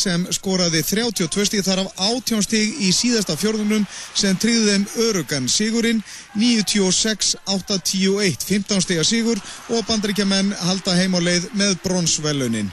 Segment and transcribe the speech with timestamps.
[0.00, 3.84] sem skoraði 32 stíg þar af 18 stíg í síðasta fjörðunum
[4.16, 6.00] sem tryggði þeim örugan sigurinn
[6.40, 9.38] 96-8-10-1 15 stíga sigur
[9.70, 12.70] og bandaríkjaman halda heim á leið með bronsvelunin.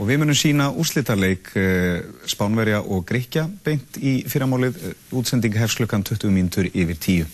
[0.00, 1.98] Og við munum sína úrslítarleik uh,
[2.30, 4.84] Spánverja og Gríkja beint í fyrramálið uh,
[5.20, 7.26] útsending hefslökan 20 mínutur yfir 10.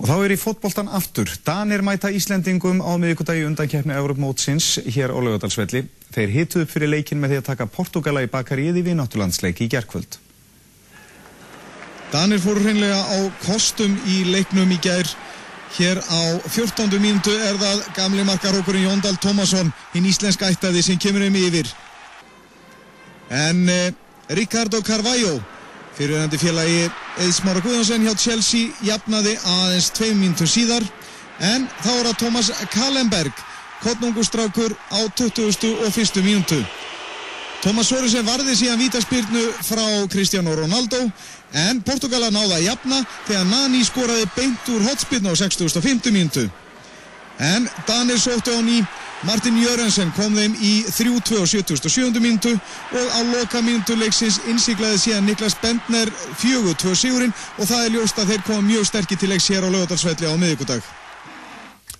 [0.00, 1.28] Og þá er í fótboltan aftur.
[1.44, 5.82] Danir mæta Íslendingum á miðugudagi undan keppni Európmótsins hér á Laugadalsvelli.
[6.14, 9.72] Þeir hitu upp fyrir leikin með því að taka Portugala í bakarið í vináttulandsleiki í
[9.74, 10.16] gerkvöld.
[12.14, 15.04] Danir fóru hreinlega á kostum í leiknum í gær.
[15.76, 16.96] Hér á 14.
[16.96, 21.68] mínútu er það gamli markarókurinn Jóndal Tómasson, hinn íslenska ættaði sem kemur um yfir.
[23.28, 23.92] En eh,
[24.32, 25.36] Ricardo Carvalho
[26.00, 26.86] Fyrirhandi félagi
[27.20, 30.86] Eðsmára Guðjónsson hjá Chelsea jafnaði aðeins tveim mínutur síðar
[31.44, 33.42] en þá er það Thomas Kallenberg
[33.82, 35.74] kottnungustrákur á 20.
[35.84, 36.22] og 1.
[36.24, 36.56] mínútu.
[37.60, 41.02] Thomas Sorensen varði síðan vítaspyrnu frá Cristiano Ronaldo
[41.52, 45.68] en Portugala náða að jafna þegar Nani skoraði beint úr hotspyrnu á 60.
[45.68, 46.16] og 50.
[46.16, 46.46] mínútu.
[47.36, 48.80] En Danir sóttu á ný
[49.22, 52.20] Martin Jörensen kom þeim í 3-2 á 77.
[52.24, 56.08] mínutu og á loka mínutu leiksins innsiklaði síðan Niklas Bentner
[56.40, 59.70] 4-2 sigurinn og það er ljóst að þeir koma mjög sterkir til leiks hér á
[59.74, 60.80] lögadalsvelli á miðugudag.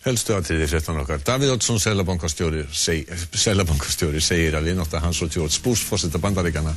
[0.00, 1.20] Helstu aðtriði 13 okkar.
[1.28, 6.72] Davíð Oddsson, selabankastjóri, seg, segir að viðnótt hans og George Bush, fórsetta bandaríkana,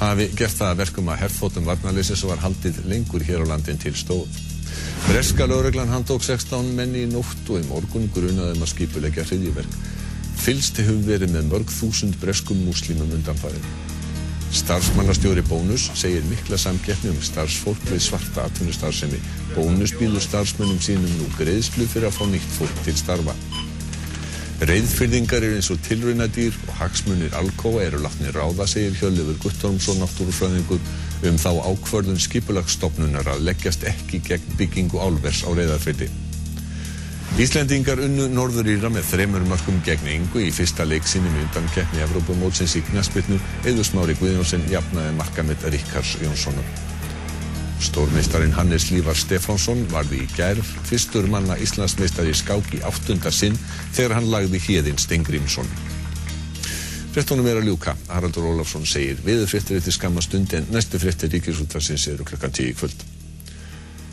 [0.00, 3.92] hafi gert það verkum að herrfótum varnarleysis og var haldið lengur hér á landin til
[3.92, 4.51] stóð.
[5.08, 9.74] Breska lögreglan handtók 16 menni í nótt og í morgun grunaðum að skipulegja hriðjiverk.
[10.42, 13.66] Fylst hefur verið með mörg þúsund breskum múslimum undanfærið.
[14.52, 19.18] Starfsmannastjóri Bónus segir mikla samkeppni um starfsfólk við svarta atvinnustarfsemi.
[19.56, 23.36] Bónus býður starfsmönnum sínum nú greiðslu fyrir að fá nýtt fólk til starfa.
[24.62, 30.78] Reyðfyrðingar eru eins og tilraunadýr og hagsmunir alkóa eru látni ráða, segir Hjörlefur Guttormsson, náttúrufræðingur
[31.28, 36.10] um þá ákvörðun skipulagsstofnunar að leggjast ekki gegn byggingu álvers á reyðarfyrdi.
[37.40, 42.02] Íslendingar unnu Norður Íra með þremur markum gegn yngu í fyrsta leiksinni með undan keppni
[42.04, 46.66] Evrópumótsins í knaspitnu eða smári Guðjónsson jafnaði markamett Ríkars Jónssonar.
[47.82, 53.56] Stórmeistarinn Hannes Lívar Stefánsson varði í gærf fyrstur manna Íslandsmeistari skák í áttunda sinn
[53.96, 55.72] þegar hann lagði hérinn Stengrimsson.
[57.12, 57.92] Frettunum er að ljúka.
[58.08, 62.78] Haraldur Ólafsson segir viður frettir eftir skamma stund en næstu frettir ríkisútvarsins eru klukkan 10
[62.78, 63.02] kvöld.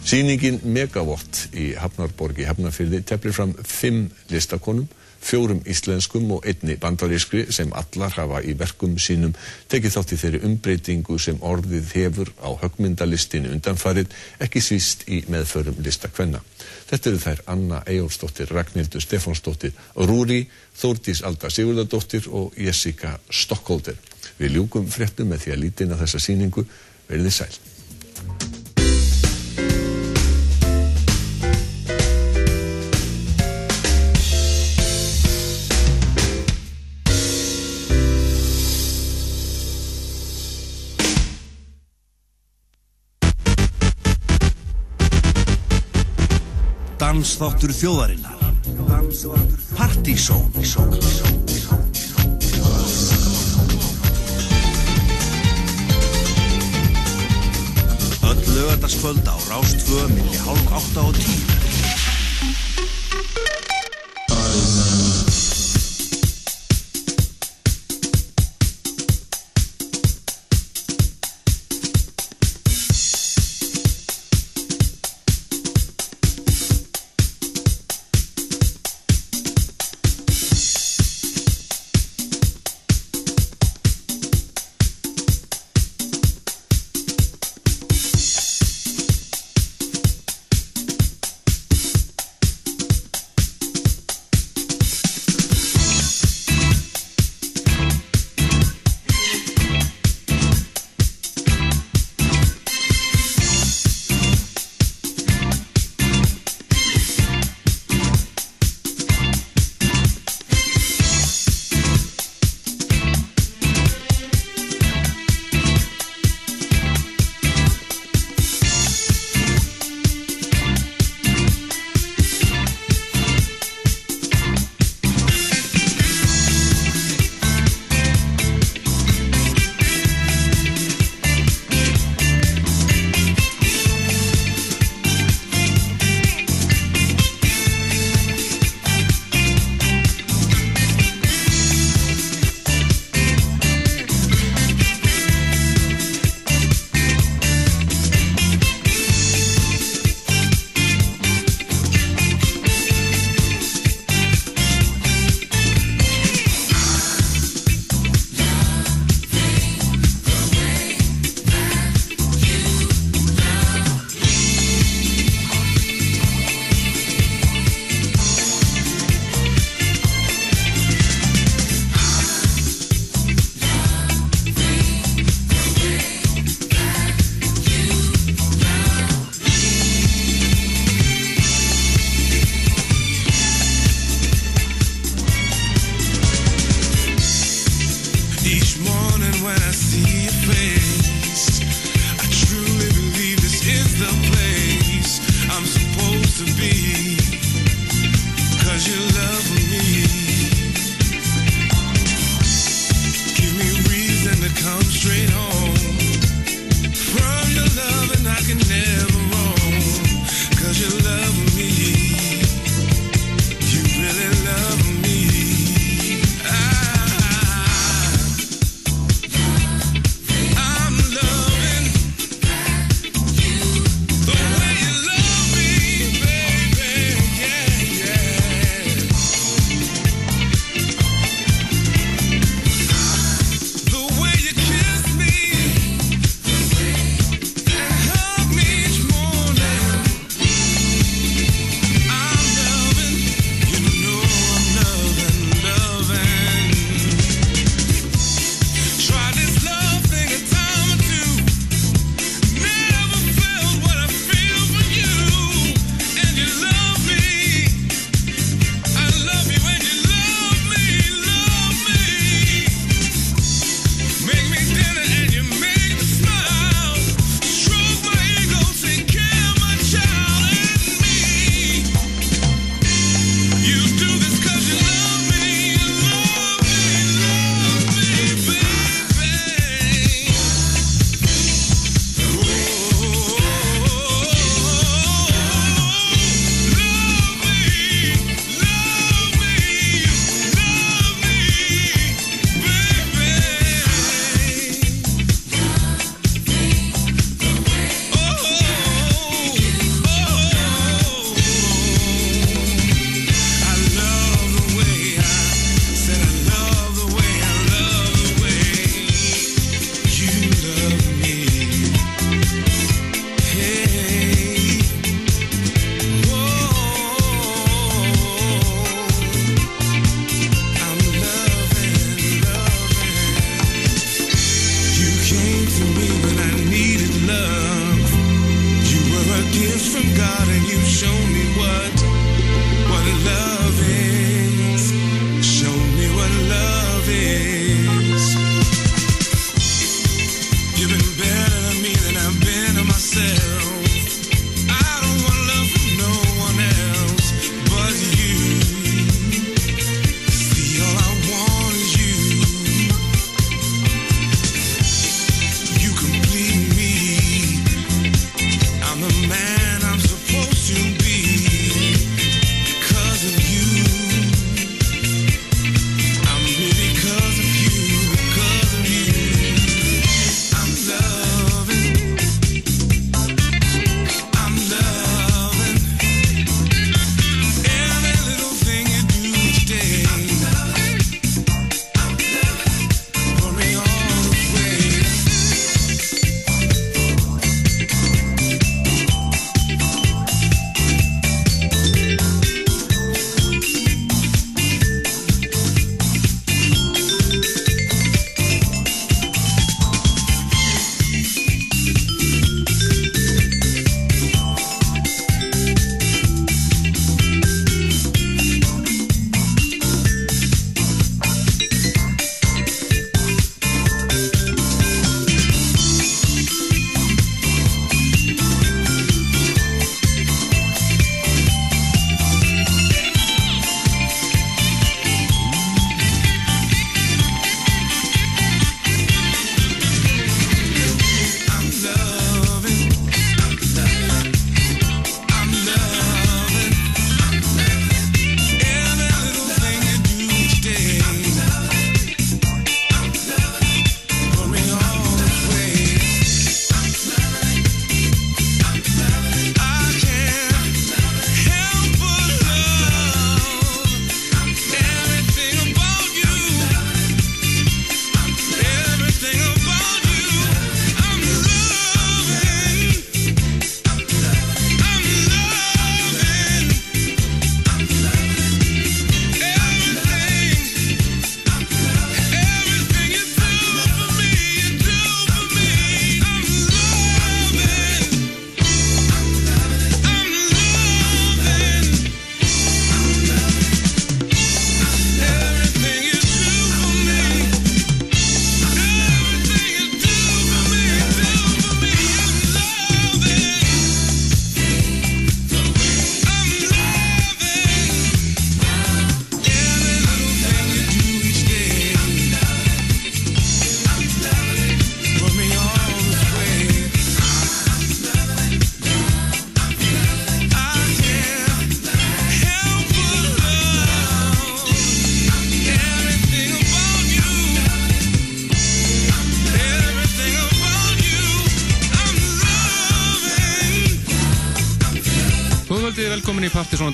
[0.04, 4.90] Sýningin Megawatt í Hafnarborg í Hafnarfyrði teflir fram fimm listakonum,
[5.22, 9.35] fjórum íslenskum og einni bandarískri sem allar hafa í verkum sínum
[9.72, 15.79] tekið þátt í þeirri umbreytingu sem orðið hefur á högmyndalistinu undanfarið, ekki svíst í meðförum
[15.85, 16.41] listakvenna.
[16.90, 20.44] Þetta eru þær Anna Ejólfsdóttir, Ragnhildur Stefánsdóttir, Rúri,
[20.79, 24.00] Þórdís Alda Sigurðardóttir og Jessica Stokkólder.
[24.40, 26.66] Við ljúkum fréttum með því að lítina þessa síningu
[27.09, 27.69] verði sæl.
[47.19, 48.38] Dansþáttur þjóðarinnar.
[49.75, 50.47] Partísón
[58.24, 61.59] Öll lögardagskvöld á Rástfö milli hálf átta og tíu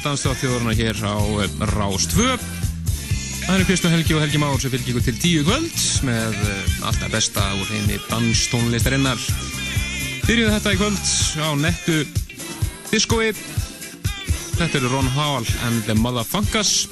[0.05, 2.35] Dansa á þjóðurna hér á eh, Rás 2.
[3.45, 6.75] Það eru Kristján Helgi og Helgi Már sem fylgir ykkur til tíu kvöld með eh,
[6.85, 9.23] allt það besta úr henni danstónlistarinnar.
[10.27, 11.09] Byrjuðu þetta í kvöld
[11.41, 11.97] á nettu
[12.91, 13.31] diskói.
[14.59, 16.85] Þetta eru Ron Hall and the Motherfuckers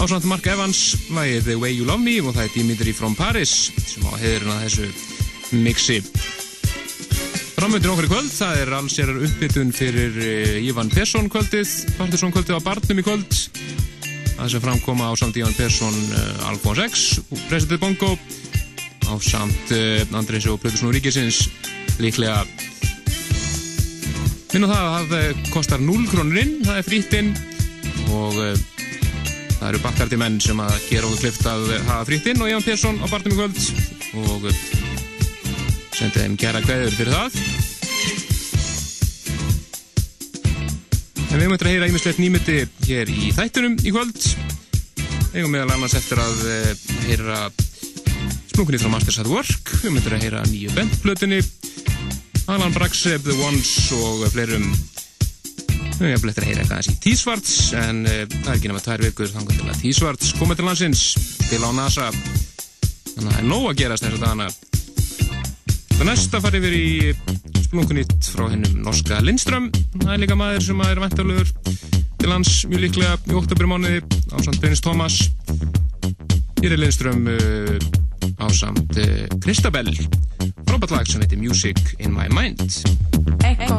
[0.00, 3.52] ásand Mark Evans, lagið The Way You Love Me og það er Dimitri from Paris
[3.84, 6.00] sem á heiðurinn að þessu mixi.
[7.66, 12.30] Framöndir okkur í kvöld, það er alls er uppbytun fyrir uh, Ívan Persson kvöldið, Partiðsson
[12.30, 13.32] kvöldið á Barnum í kvöld.
[14.36, 17.02] Það sem framkoma á samt Ívan Persson uh, Alfons X,
[17.48, 18.12] President Bongo,
[19.10, 21.40] á samt uh, Andrins og Plutusnú Ríkisins
[21.98, 22.44] líklega.
[24.54, 27.34] Minn og það að það kostar 0 krónur inn, það er frýtt inn
[28.14, 32.54] og það eru bakkarti menn sem að gera okkur klift að hafa frýtt inn og
[32.54, 33.58] Ívan Persson á Barnum í kvöld
[34.22, 34.52] og
[35.96, 37.55] sendið þeim gera kveður fyrir það
[41.30, 42.56] en við möttum að heyra einmislegt nýmyndi
[42.86, 44.26] hér í þættunum í kvöld.
[45.34, 46.42] Eigum meðal annars eftir að
[47.06, 47.38] heyra
[48.50, 49.72] splunkunni frá Masters at Work.
[49.82, 51.40] Við möttum að heyra nýju bandplötunni.
[52.52, 54.68] Alan Braxeb, The Ones og fleirum.
[55.96, 59.32] Við eftir að heyra eitthvað í Tísvarts en uh, það er ekki nema tvær vikur
[59.32, 61.04] þannig að Tísvarts komið til landsins.
[61.48, 62.08] Til á NASA.
[63.16, 64.50] Þannig að það er nóg að gerast þess að dana
[65.96, 66.88] Það næsta farið við í
[67.76, 69.66] splunkunýtt frá hennum norska Lindström.
[70.00, 71.50] Það er líka maður sem er vantarlegur
[72.16, 73.98] til hans mjög líklega í oktober mánuði
[74.32, 75.18] á samt Brynnis Thomas.
[76.62, 77.76] Hér er Lindström uh,
[78.40, 79.92] á samt uh, Kristabell.
[80.64, 82.64] Frábært lag sem heitir Music in my mind.
[83.44, 83.76] Echo,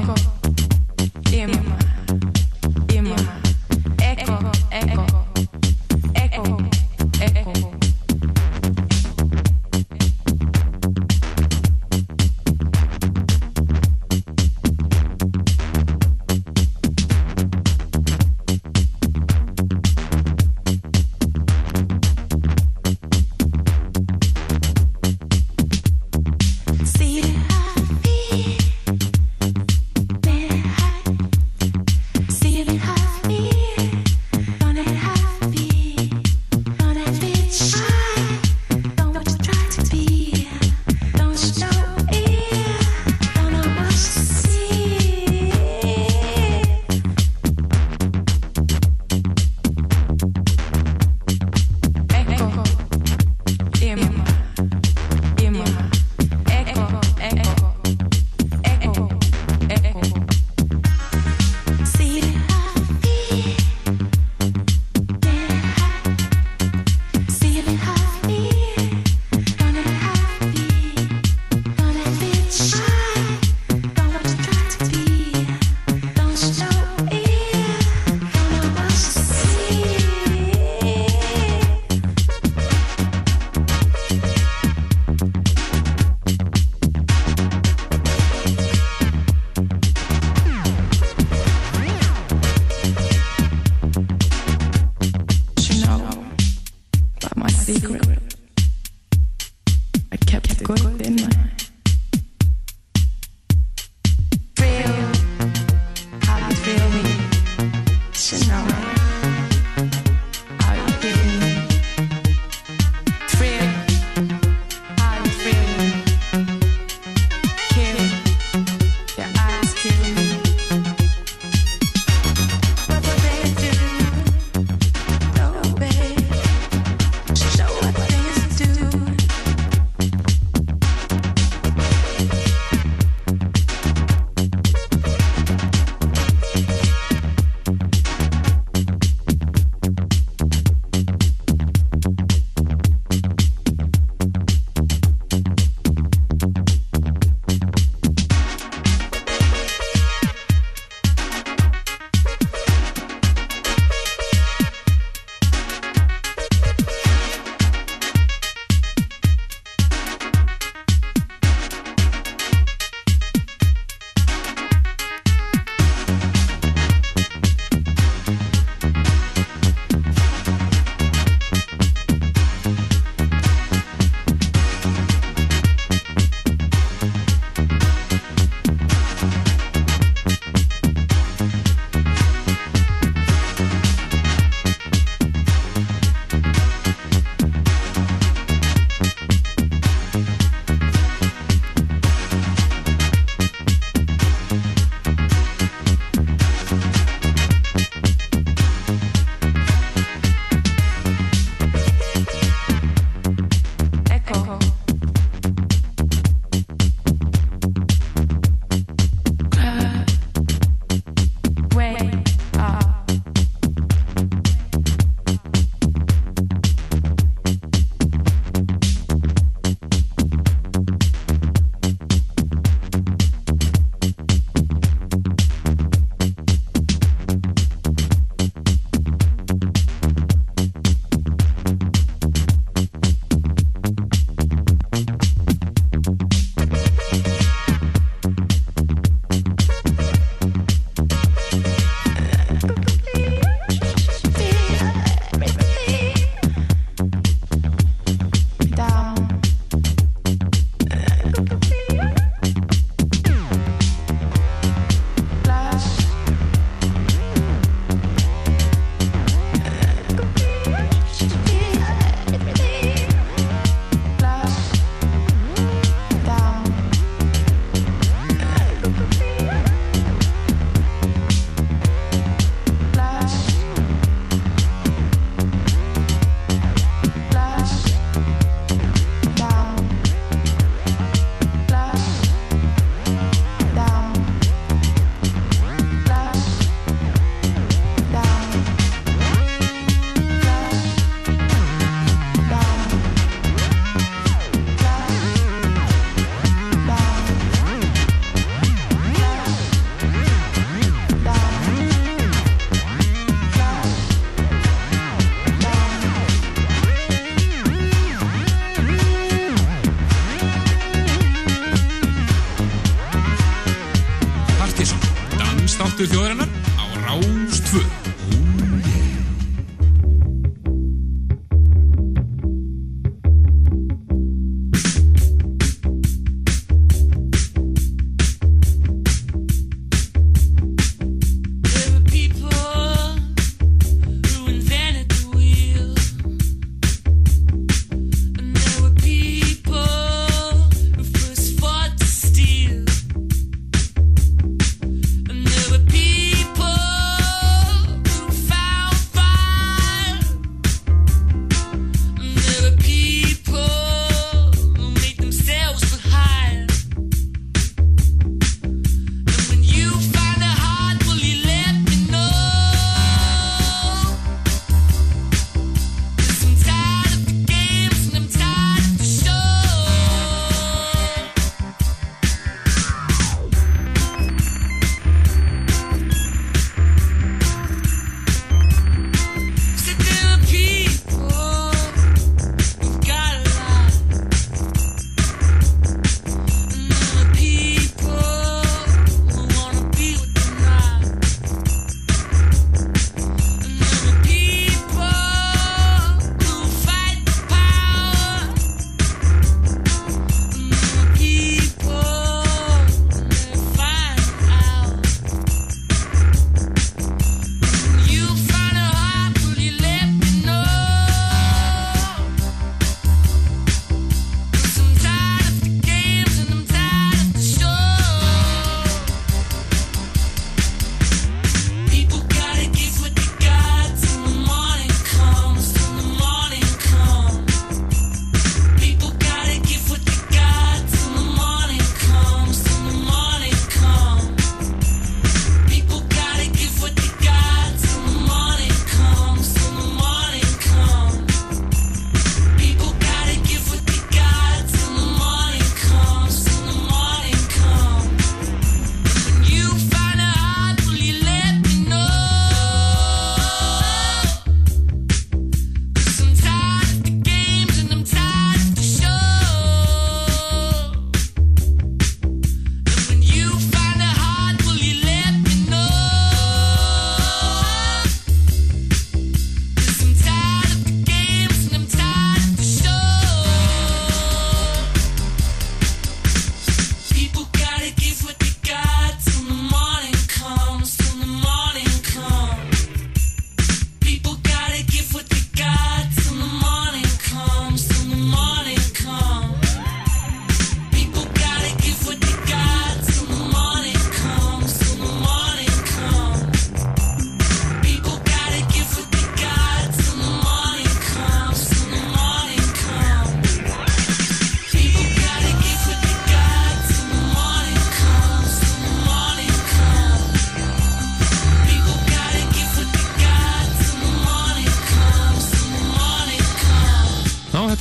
[1.33, 1.96] Ima, Ima,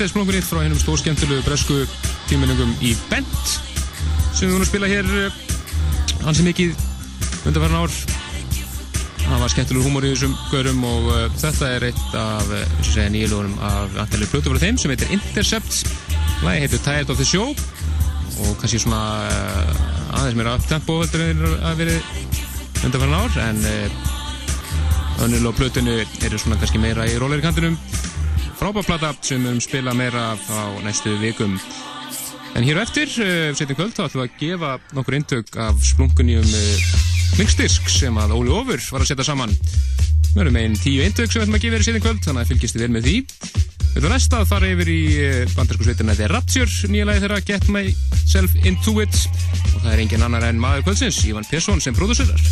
[0.06, 1.76] Kortesblóngurinn frá hennum stórskemtilegu bresku
[2.30, 3.48] tíminningum í Bent
[4.36, 5.40] sem við vorum að spila hér eh,
[6.22, 6.76] hansi mikið
[7.48, 7.96] undarferðan ár.
[9.24, 13.08] Það var skemmtilegur húmor í þessum görum og uh, þetta er eitt af eh, uh,
[13.16, 15.90] nýjulunum af antalið blötufara þeim sem heitir Intercept.
[16.46, 19.84] Lægi heitir Tired of the Show og kannski svona uh,
[20.20, 21.98] aðeins mér að tempo heldur að veri
[22.86, 23.66] undarferðan ár en
[25.26, 27.74] önnil og blötinu eru svona kannski meira í róleirikandinum
[28.66, 31.52] frábáplata sem við höfum spilað meira á næstu vikum.
[32.58, 35.76] En hér og eftir, eh, setjum kvöld, þá ætlum við að gefa nokkur inntök af
[35.86, 36.82] splungunjum eh,
[37.38, 39.54] mixdisk sem að Óli Ófur var að setja saman.
[40.34, 42.50] Við höfum einn tíu inntök sem við ætlum að gefa þér setjum kvöld, þannig að
[42.50, 43.16] fylgjast þið vel með því.
[43.94, 47.44] Við höfum næsta að fara yfir í eh, bandarsku sveitina The Rapture, nýja lagi þeirra
[47.46, 49.14] Get Myself Into It
[49.76, 52.42] og það er engin annar en maður kvöldsins, Ivan Persson sem pródúsörar.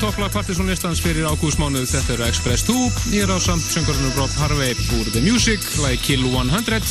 [0.00, 2.74] Topplag Partiðsson listans fyrir ágústmánuð, þetta eru Express 2,
[3.14, 6.88] ég er á samt söngurinn Rob Harvey úr The Music, lagi Kill 100,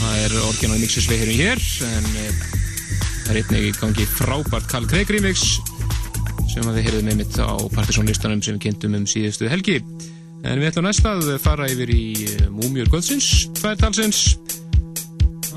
[0.00, 2.26] það er orginal mixis við hérum hér, en e,
[3.24, 5.46] það er einnig í gangi frábært Carl Craig remix,
[6.50, 9.80] sem að við heyrðum einmitt á Partiðsson listanum sem við kynntum um síðustu helgi.
[10.44, 14.24] En við ætlum næst að fara yfir í e, Múmjur Kvöldsins, tværtalsins,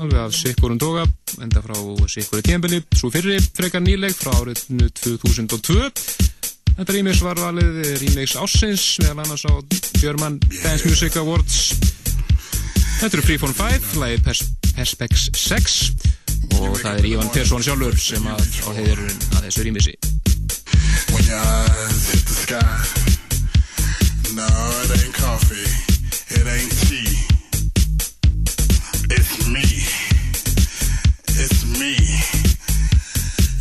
[0.00, 1.04] alveg af sikkurum toga,
[1.42, 1.76] enda frá
[2.08, 4.66] sikkuru tíðanbili, svo fyrri frekar nýleg frá árið
[5.04, 6.31] 2002.
[6.76, 9.52] Þetta remix var valið remix ársins meðal annars á
[10.00, 11.74] German Dance Music Awards
[13.00, 15.78] Þetta eru Freeform 5, lagið Pers Perspex 6
[16.58, 19.96] og það er Ívan Persson sjálfur sem að á heiðurinn að þessu remixi
[21.12, 23.12] When your eyes hit the sky.
[24.34, 24.46] No,
[24.84, 25.68] it ain't coffee.
[26.32, 27.12] It ain't tea.
[29.12, 29.66] It's me.
[31.36, 31.92] It's me.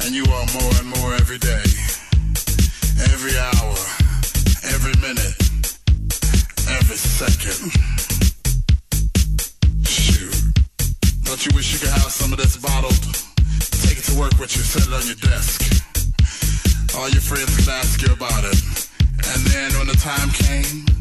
[0.06, 1.71] And you are more and more every day.
[3.24, 3.78] Every hour.
[4.74, 5.38] Every minute.
[6.74, 7.70] Every second.
[9.86, 10.34] Shoot.
[11.22, 12.98] Don't you wish you could have some of this bottled?
[13.86, 15.62] Take it to work with you, set it on your desk.
[16.98, 18.90] All your friends could ask you about it.
[19.14, 20.92] And then when the time came,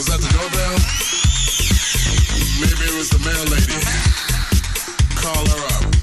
[0.00, 0.78] Was that the doorbell?
[2.58, 3.76] Maybe it was the mail lady.
[5.14, 5.99] Call her up.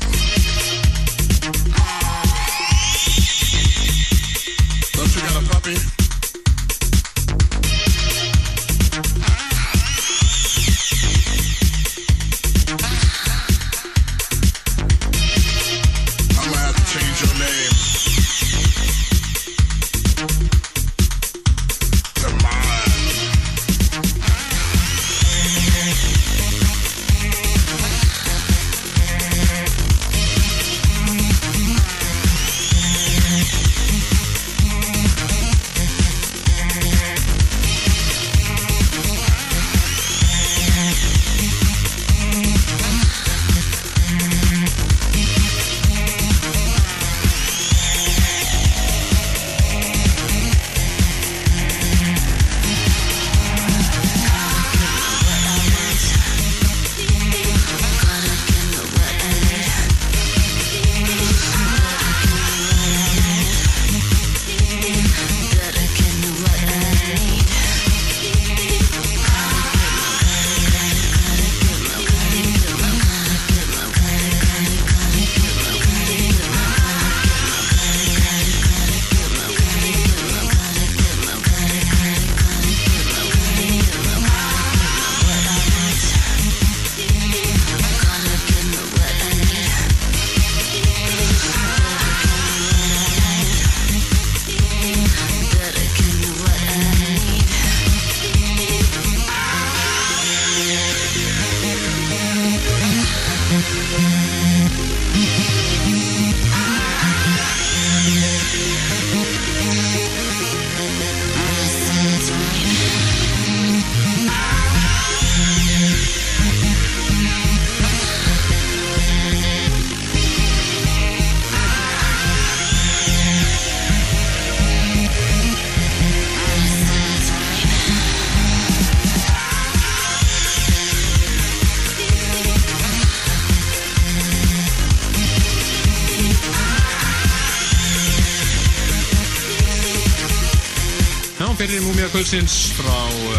[142.28, 142.96] Kvöldsins frá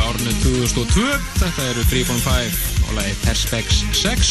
[0.09, 1.03] árinu 2002
[1.36, 2.55] Þetta eru 3.5
[2.89, 4.30] og lagi Perspex 6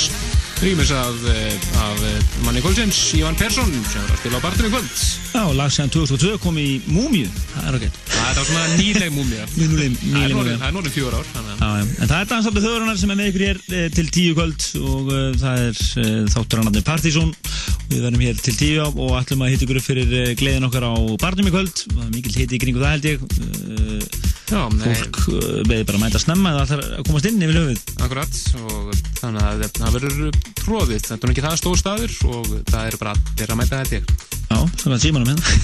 [0.63, 4.65] Rýmis af, eh, af eh, manni Kvöldsins, Ívan Persson sem er að spila á barnum
[4.65, 4.95] í kvöld.
[5.35, 7.85] Já, lag sem 2002 kom í Múmiu, það er ok.
[8.09, 9.13] Það er svona nýleg
[10.17, 11.29] Nýleg- Það er norðin fjóra ár
[11.61, 11.85] já.
[11.85, 15.13] En það er dansaflu þauðurinnar sem er með ykkur hér eh, til tíu kvöld og
[15.13, 17.31] uh, það er uh, þáttur hann Partizón
[17.91, 20.89] við verðum hér til tíu á og ætlum að hitta ykkur fyrir uh, gleðin okkar
[20.89, 21.85] á barnum í kvöld.
[21.93, 23.29] Það mikil hiti í kringu það held ég
[24.47, 27.81] Já, fólk uh, beði bara að mæta snemma eða ætlar að komast inn yfir höfuð.
[27.99, 32.85] Akkurat og þannig að það verður tróðið þetta er ekki það stór staður og það
[32.85, 34.13] er bara allir að mæta þetta ég.
[34.47, 35.43] Já, samkvæmt símanum hérna.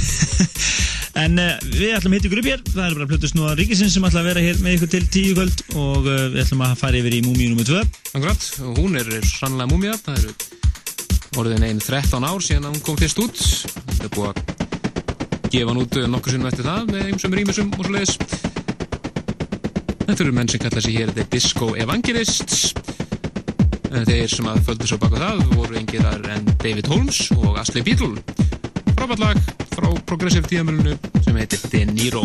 [1.24, 2.62] En uh, við ætlum að hitta ykkur upp hér.
[2.74, 5.04] Það er bara plötust nú að ríkisins sem ætla að vera hér með ykkur til
[5.14, 7.68] tíu kvöld og uh, við ætlum að fara yfir í Múmiu nr.
[7.70, 7.84] 2
[8.18, 10.34] Akkurat, og hún er sannlega múmia það eru
[11.44, 13.46] orðin einn 13 ár síðan að hún kom fyrst út.
[14.02, 14.42] Það að
[15.54, 18.53] gefa hann út nokkur sinnum eftir það með ymsum rýmisum og svo leiðis
[20.04, 22.74] Þetta eru menn sem kalla sig hér The Disco Evangelists.
[23.94, 27.86] En þeir sem að földu svo baka það voru engiðar en David Holmes og Ashley
[27.86, 28.22] Beatle
[29.04, 29.40] frábært lag
[29.74, 30.96] frá Progressive tíðamölinu
[31.26, 32.24] sem heitir De Niro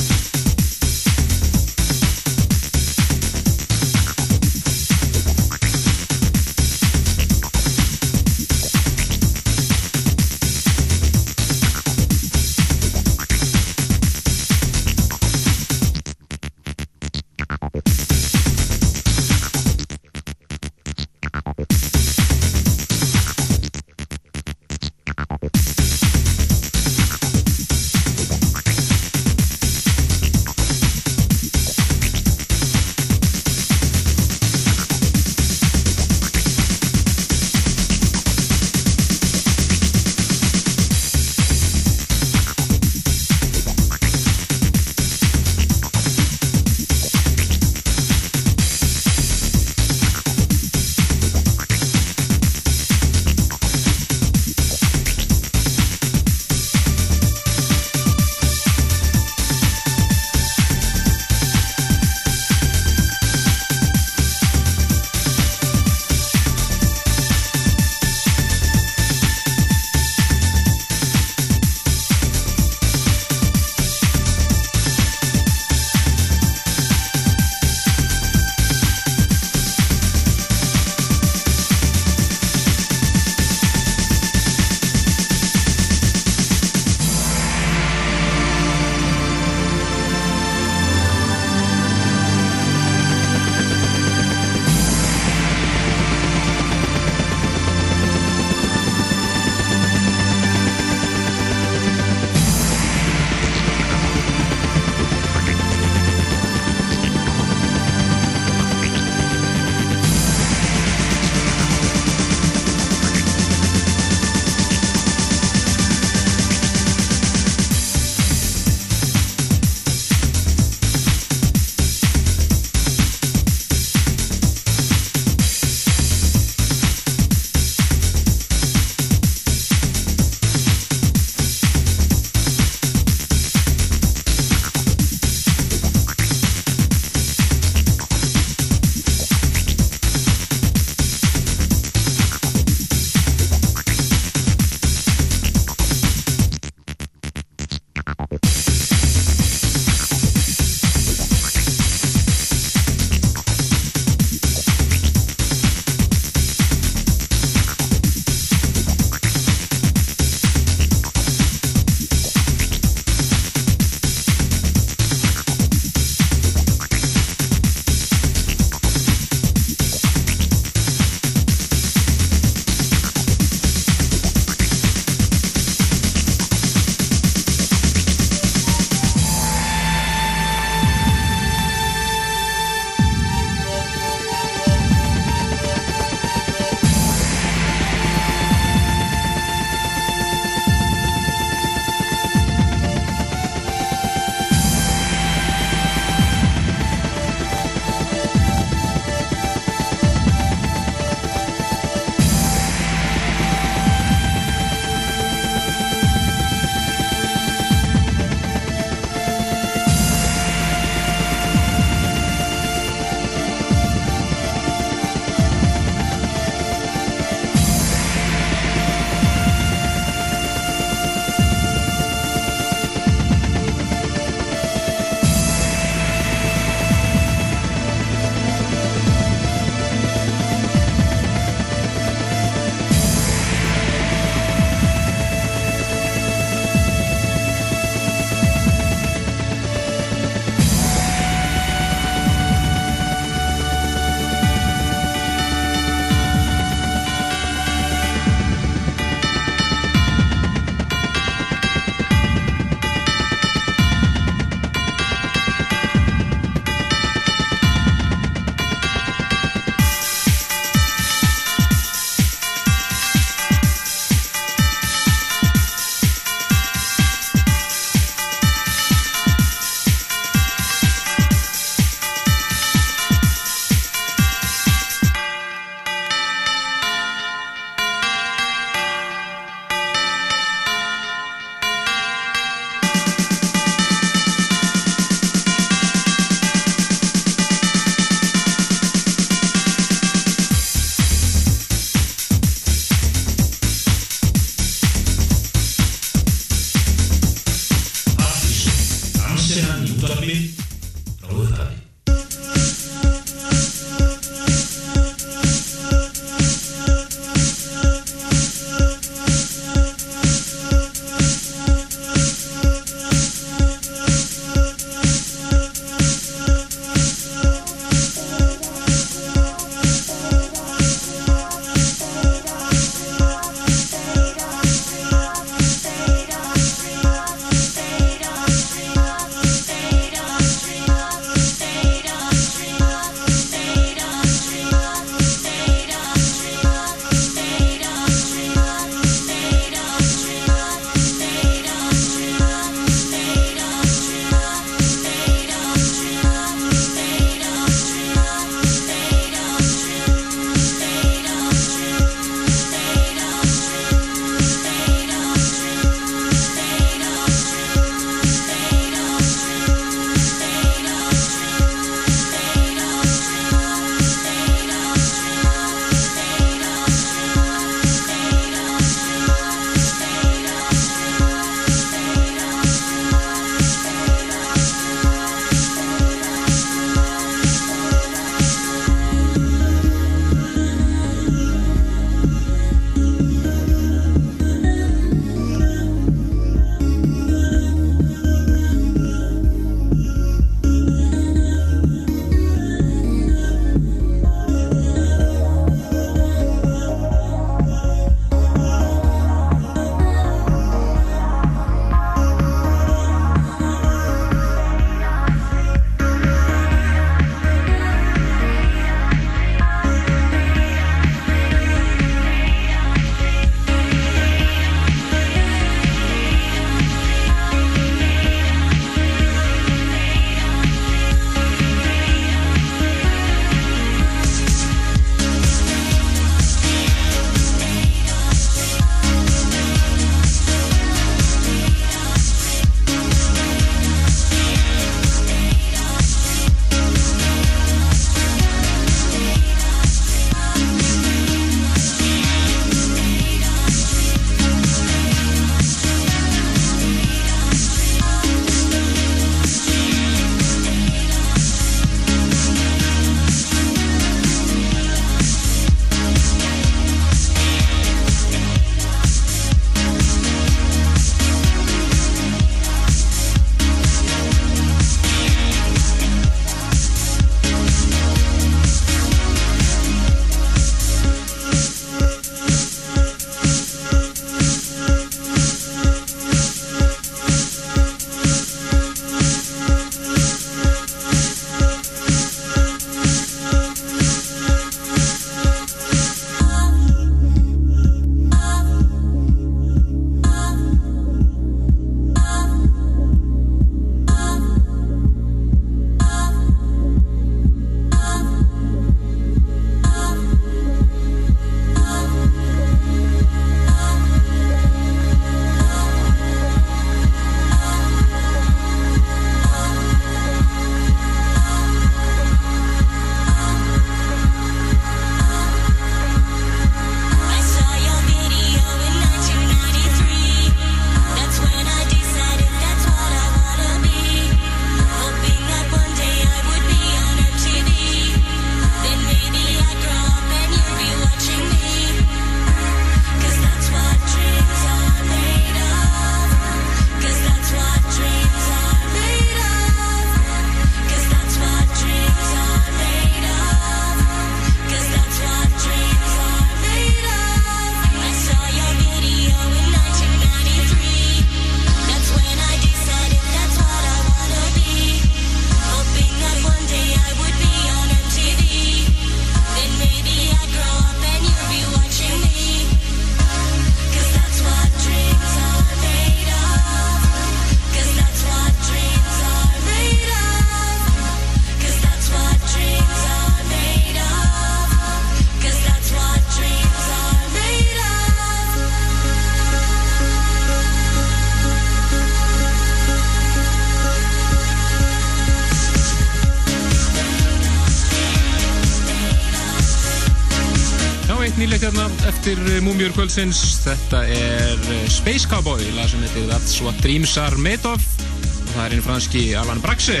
[593.14, 593.60] Kvöldsins.
[593.62, 597.84] Þetta er eh, Space Cowboy, lag sem heitir That's What Dreams Are Made Of.
[597.84, 600.00] Og það er einn franski Alan Braxe.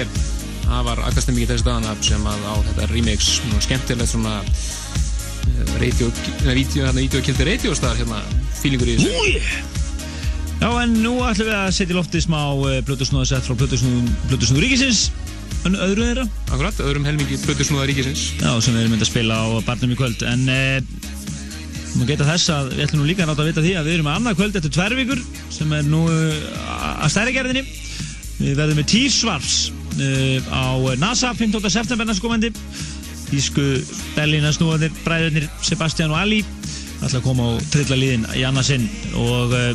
[0.64, 5.70] Það var aðkastum mikið þessi dagana sem að á þetta remix, nú skemmtilegt svona eh,
[5.78, 6.10] radio,
[6.42, 8.18] hérna, vídeokildi radiostar, hérna,
[8.58, 9.62] fílingur í þessu.
[10.58, 12.40] Já, en nú ætlum við að setja í lofti smá
[12.88, 15.06] blötusnúða sett frá blötusnúðu ríkisins
[15.68, 18.32] en öðru þeirra Akkurat, öðrum helmingi blötusnúða ríkisins.
[18.42, 20.48] Já, sem við erum myndið að spila á barnum í kvöld en
[21.94, 23.96] nú geta þess að við ætlum nú líka að náta að vita því að við
[23.96, 25.20] erum með annað kvöld eftir tvær vikur
[25.54, 26.46] sem er nú eh,
[27.04, 27.62] að stærri gerðinni.
[28.34, 29.52] Við verðum með tísvars
[29.94, 30.66] uh, á
[30.98, 31.70] NASA 15.
[31.70, 32.50] september næstkomandi.
[33.28, 33.62] Þísku
[34.16, 36.42] Berlína snúðanir, bræðurnir Sebastian og Ali.
[36.98, 38.88] Ætla að koma á trilla liðin í annarsinn
[39.20, 39.70] og uh,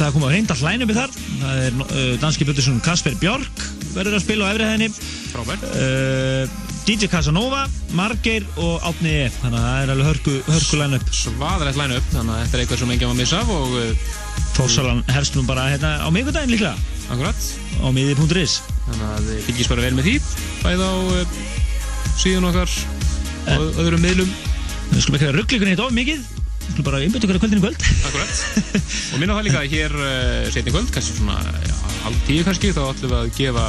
[0.00, 1.16] það koma á reyndall lænum þar.
[1.44, 4.92] Það er uh, danski bjötussun Kasper Björk verður að spila á efriðinni
[5.34, 6.62] Frábært.
[6.84, 7.62] DJ Casanova,
[7.96, 9.28] Margeir og Átni E.
[9.40, 11.06] Þannig að það er alveg hörku, hörku line-up.
[11.16, 14.10] Svaðrætt line-up, þannig að þetta er eitthvað sem enginn var að missa af og uh,
[14.54, 16.74] Þórsalan helst nú bara hérna á miðgudaginn líklega.
[17.08, 17.48] Akkurat,
[17.80, 20.14] á miði.is þannig að þið fylgjast bara vel með því,
[20.60, 21.40] bæði á uh,
[22.20, 22.76] síðan okkar
[23.56, 24.36] og öðrum miðlum.
[24.92, 26.20] Við skulum ekki að ruggla ykkur neitt of mikið.
[26.20, 27.88] Við skulum bara einbjöta ykkur að kvöldinu kvöld.
[28.10, 28.44] Akkurat.
[29.14, 32.84] og minna það líka hér uh, setni kvöld, kannski svona já, halv tíu kannski, þá
[32.90, 33.68] ætlum við að gefa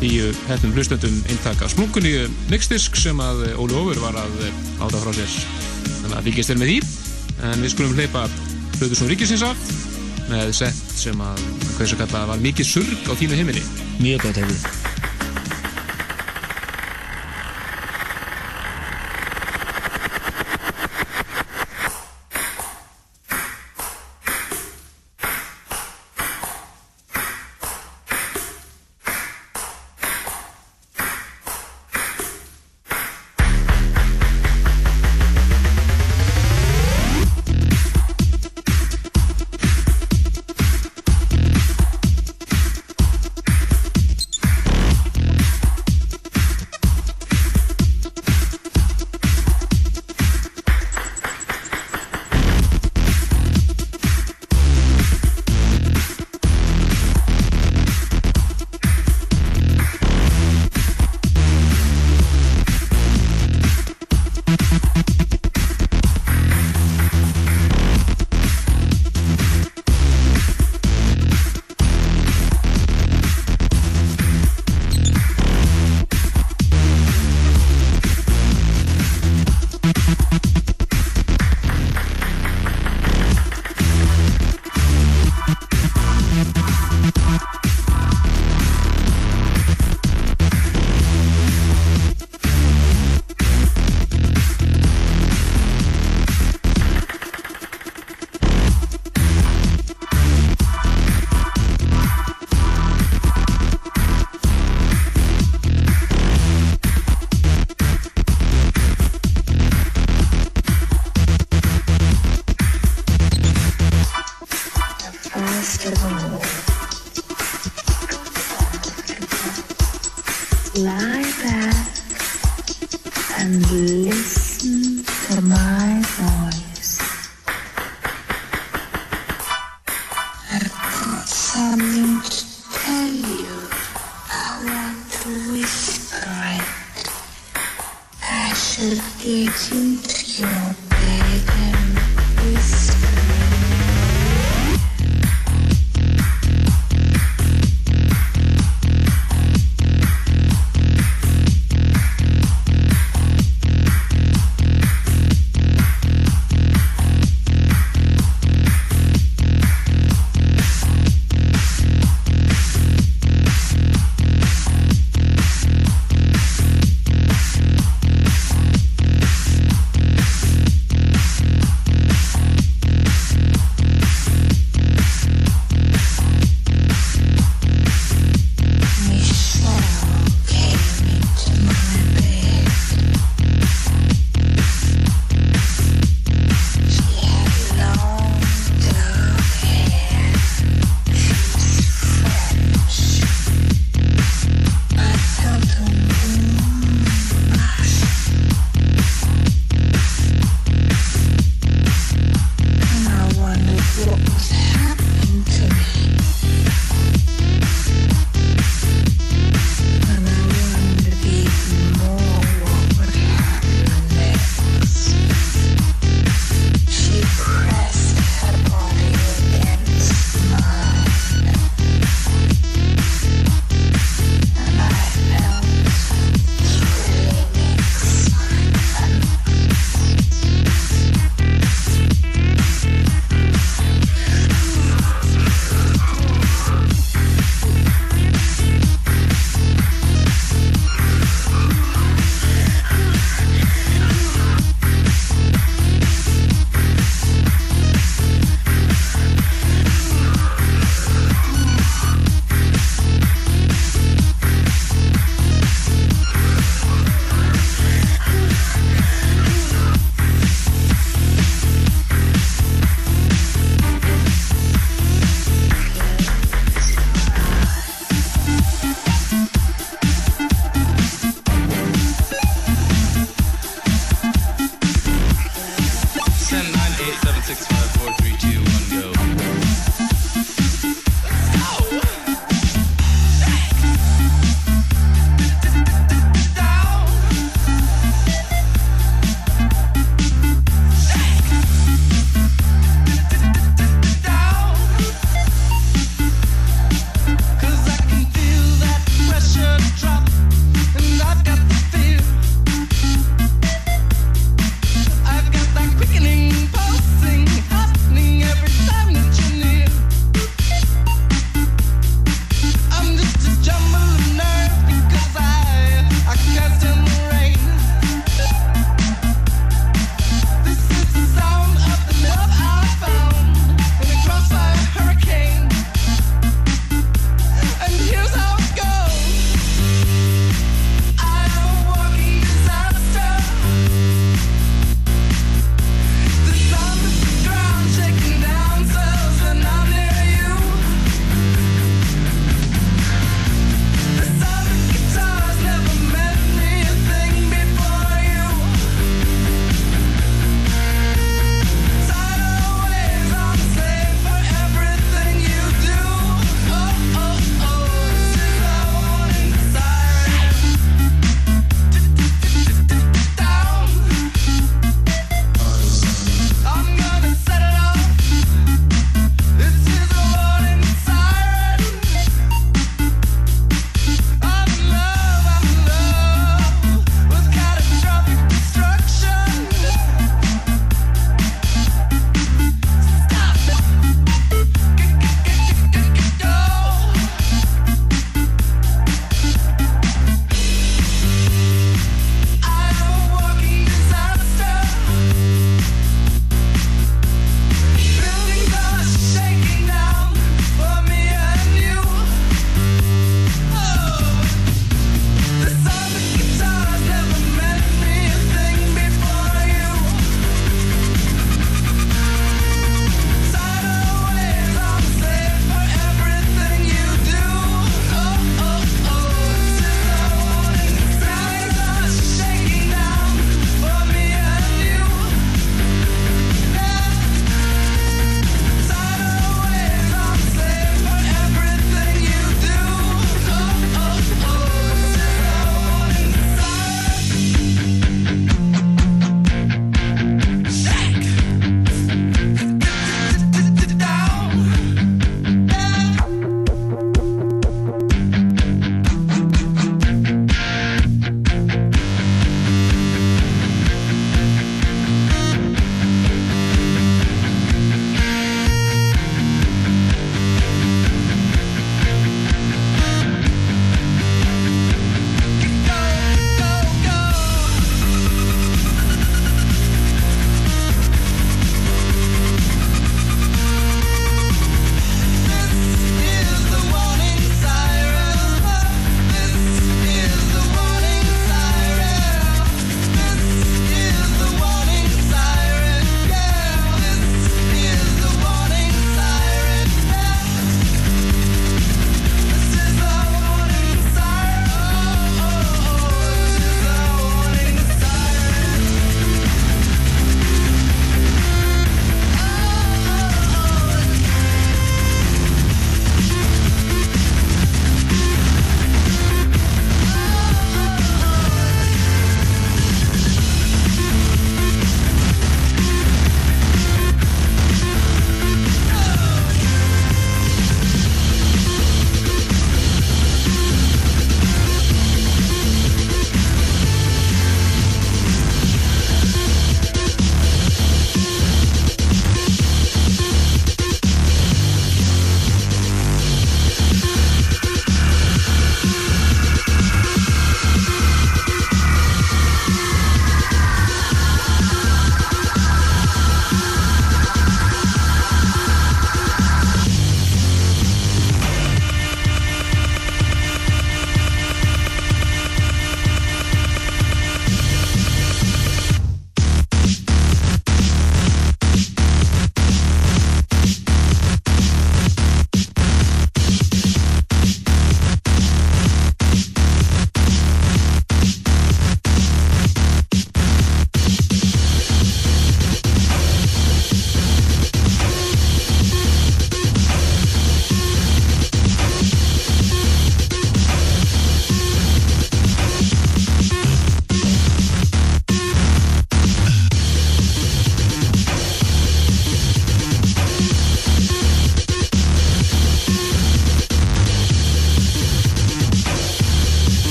[0.00, 2.14] tíu hefnum hlustöndum eintak af smunkunni
[2.50, 5.36] mixdisk sem að eh, Óli Ófur var að eh, láta frá sér.
[6.00, 6.78] Þannig að fylgjast vel með því.
[7.50, 8.24] En við skulum hleypa
[8.78, 9.68] Hlutusnú Ríkisins af
[10.30, 11.42] með sett sem að,
[11.74, 13.66] hvað sem kallað, var mikið surg á þínu heimili.
[14.00, 14.99] Mjög gott hefði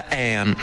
[0.00, 0.56] And.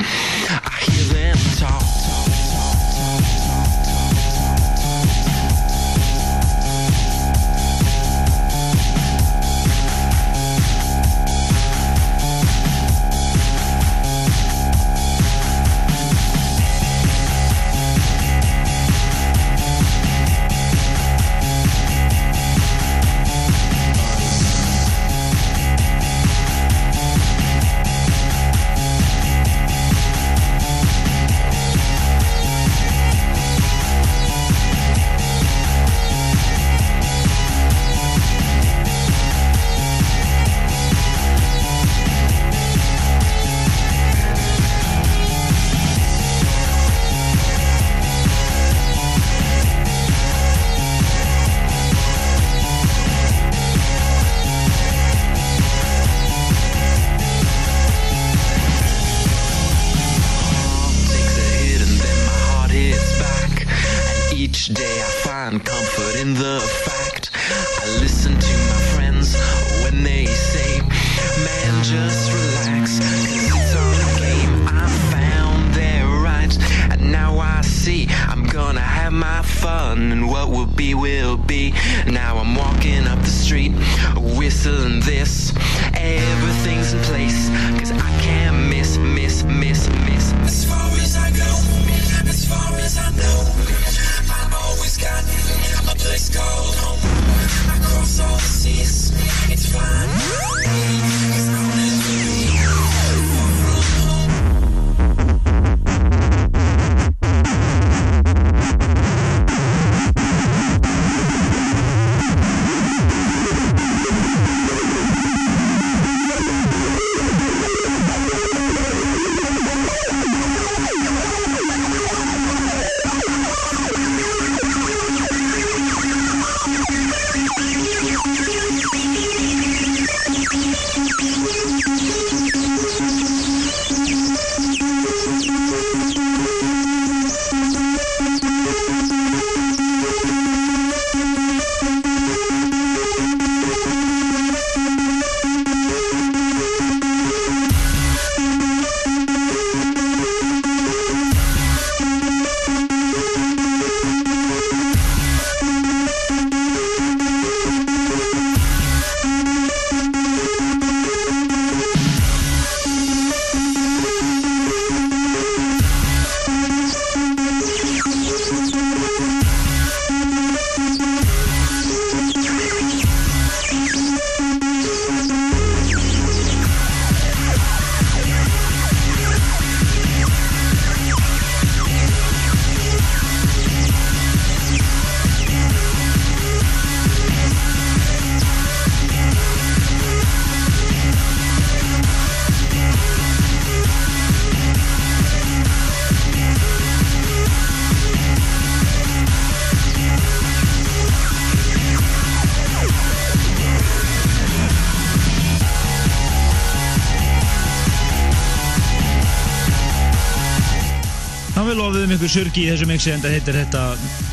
[212.29, 213.81] einhverju surgi í þessu mixi en það heitir þetta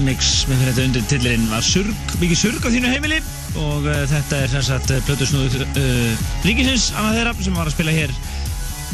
[0.05, 3.20] mix með þetta undir tillirinn var surg, mikið surg á þínu heimili.
[3.56, 7.77] Og uh, þetta er þess að eh, Plötusnúður uh, Ríkisins annað þeirra sem var að
[7.77, 8.12] spila hér.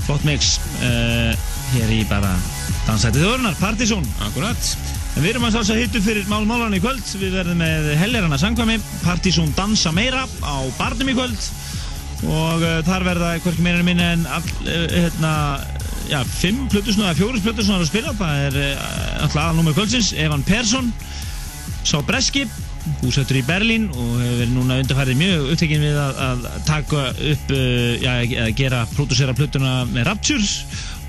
[0.06, 0.52] Flott mix
[0.84, 1.34] uh,
[1.72, 2.30] hér í bara
[2.86, 4.06] dansætið öðrunar, Partizón.
[4.28, 4.70] Akkurat.
[5.16, 7.02] Við erum að salsa hittu fyrir málmálan í kvöld.
[7.18, 11.50] Við verðum með hellerana sangkvæmi Partizón dansa meira á barnum í kvöld.
[12.22, 15.32] Og þar verða hverkið meira minna en all, hérna
[16.10, 18.56] Já, fimm plötusnáðar, fjóris plötusnáðar að spila, það er
[19.23, 20.93] alltaf aðalnúmið kvöldsins, Evan Persson
[21.86, 22.44] sá Breski,
[23.01, 27.55] húsættur í Berlín og hefur verið núna undarfærið mjög upptekinn við að, að taka upp
[27.55, 28.12] uh, já,
[28.47, 30.51] að gera, pródúsera plötuna með Rapture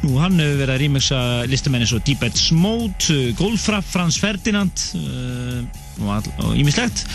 [0.04, 1.18] Nú hann hefur verið að rýmiksa
[1.48, 5.62] listamenni svo Deeped Smote, eh, Golfrapp, Frans Ferdinand uh,
[6.04, 7.06] og ímislegt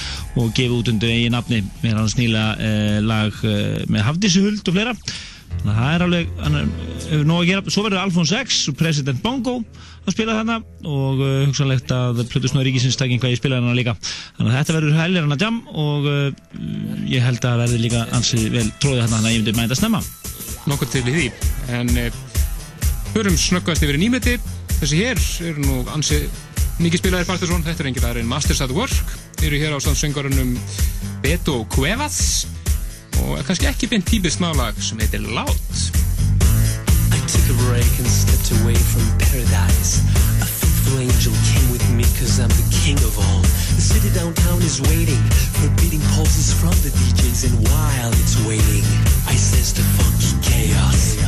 [0.41, 4.79] og gefið út undir eigi nafni með hans nýla uh, lag uh, með Hafdísuhuld og
[4.79, 4.97] fleira.
[5.59, 6.73] Þannig að það er alveg, hann er
[7.29, 7.63] nóg að gera.
[7.73, 9.59] Svo verður Alphonse X President Bongo
[10.05, 10.59] að spila þarna
[10.89, 13.95] og uh, hugsanlegt að Plutusnóð Ríkisins takk einhvað í spilaðina líka.
[14.39, 16.27] Þannig að þetta verður hælir hann að jam og uh,
[17.09, 20.03] ég held að verði líka ansið vel tróðið þarna þannig að ég myndi mæta snemma.
[20.69, 21.27] nokkuð til í því
[21.79, 21.95] en
[23.15, 24.35] hörum snöggast yfir nýmeti
[24.79, 26.19] þessi hér eru nú ansi
[26.79, 30.53] mikið spilaðir Partiðsson, þetta er engið en Masters at Work eru hér á sannsöngarunum
[31.25, 32.47] Beto Cuevas
[33.25, 36.08] og kannski ekki beint típist nálag sem heitir Loud
[37.29, 40.01] took a break and stepped away from paradise.
[40.41, 43.45] A faithful angel came with me cause I'm the king of all.
[43.77, 45.21] The city downtown is waiting
[45.61, 48.81] for beating pulses from the DJs and while it's waiting,
[49.29, 51.21] I sense the funky chaos.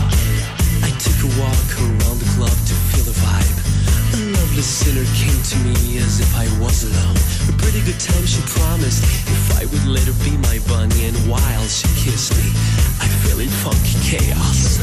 [0.80, 3.56] I took a walk around the club to feel the vibe.
[4.16, 7.20] A lovely sinner came to me as if I was alone.
[7.52, 11.16] A pretty good time she promised if I would let her be my bunny and
[11.28, 12.56] while she kissed me,
[13.04, 14.80] I feel in funky chaos.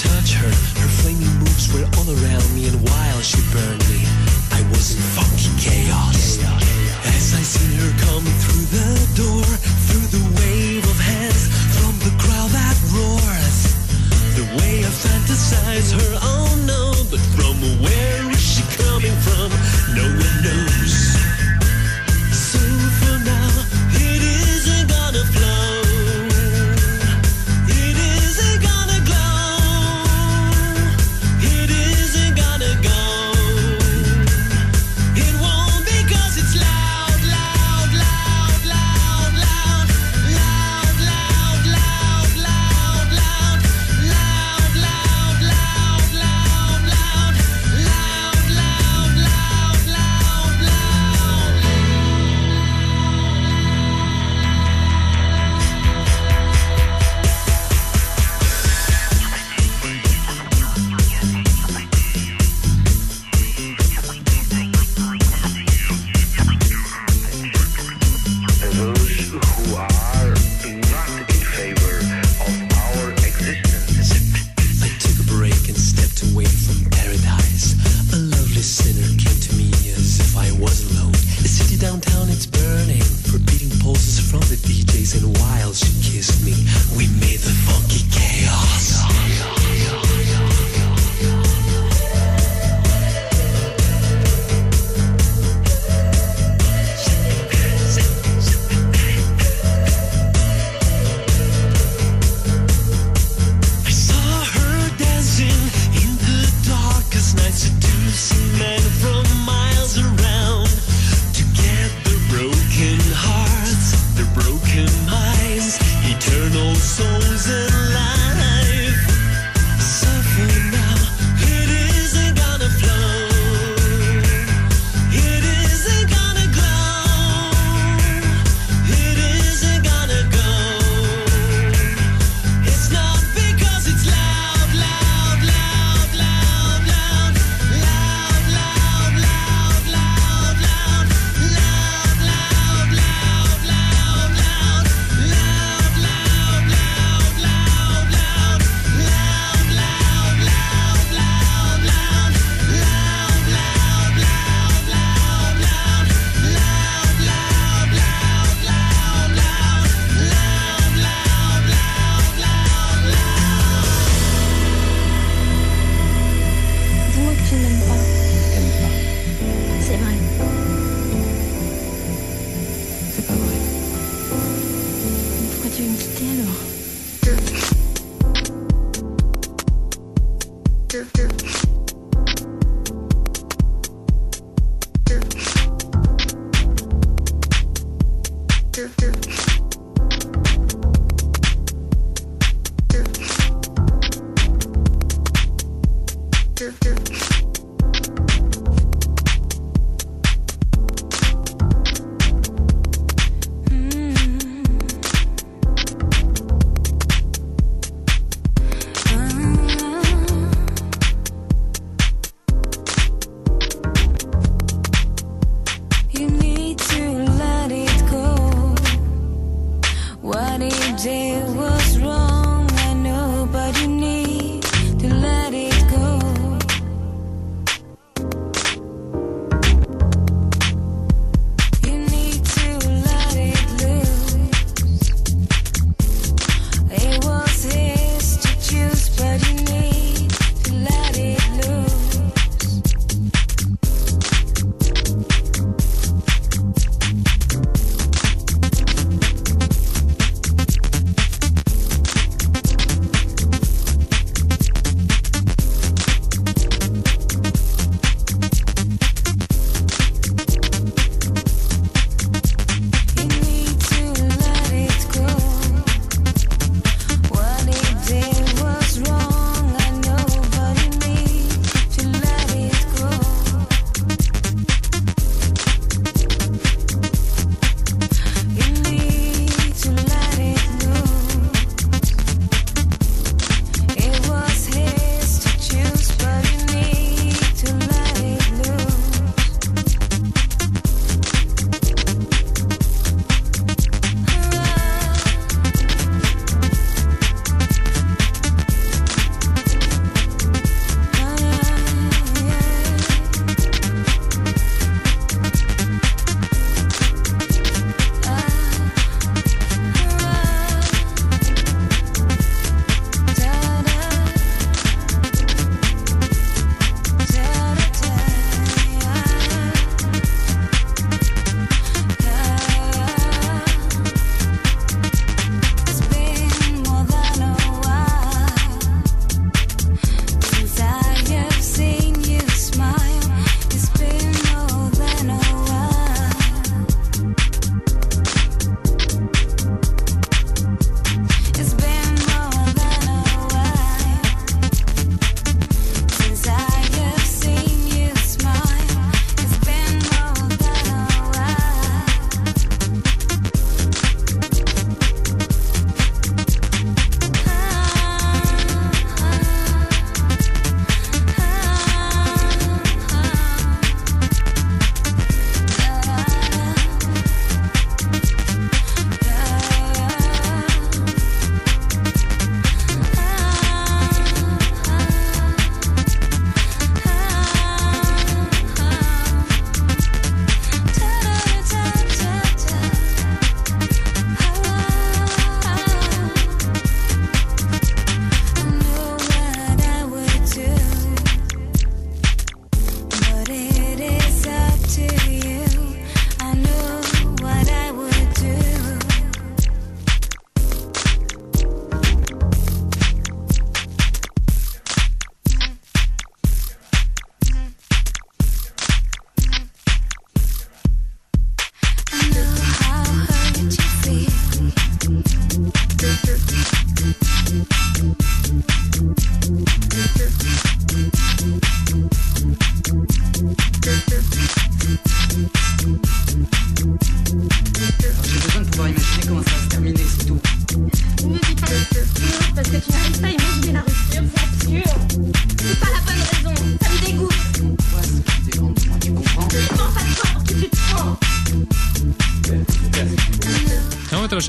[0.00, 0.48] Touch her.
[0.80, 4.00] Her flaming moves were all around me, and while she burned me,
[4.56, 6.40] I was in funky chaos.
[7.16, 8.90] As I seen her come through the
[9.20, 9.44] door,
[9.88, 13.58] through the wave of hands from the crowd that roars.
[14.40, 19.48] The way I fantasize her, oh no, but from where is she coming from?
[19.92, 20.94] No one knows.
[22.32, 22.62] So
[23.00, 23.52] for now,
[24.00, 25.59] it isn't gonna flow.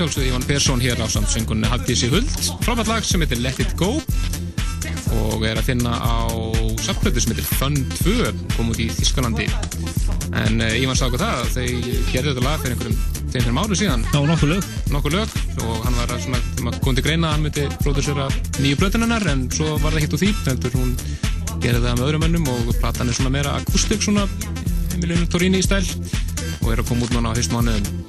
[0.02, 2.30] Sjálfsögðu Ivan Persson hér á samsöngunni Hafdísi Huld.
[2.64, 4.00] Frábært lag sem heitir Let It Go
[5.12, 6.26] og er að finna á
[6.82, 9.46] sapplötu sem heitir Fun 2 kom út í Þískalandi
[10.40, 11.68] en uh, Ivan sagði okkur það að þau
[12.10, 12.98] gerðu þetta lag fyrir einhverjum
[13.30, 14.04] þeim fyrir áru síðan.
[14.10, 14.68] Já, nokkur lög.
[14.90, 15.38] Nokkur lög.
[15.62, 18.82] Og hann var að svona, þegar maður kom til greina að hann myndi pródusera nýju
[18.82, 20.94] plötunennar en svo var það hitt úr því heldur hún
[21.62, 24.26] gerði það með öðrum önnum og platan er svona meira akustik svona
[24.96, 25.84] Emiliano Torini í stæl
[26.64, 27.86] og er að koma út núna á haustmánuðum.
[27.86, 28.01] í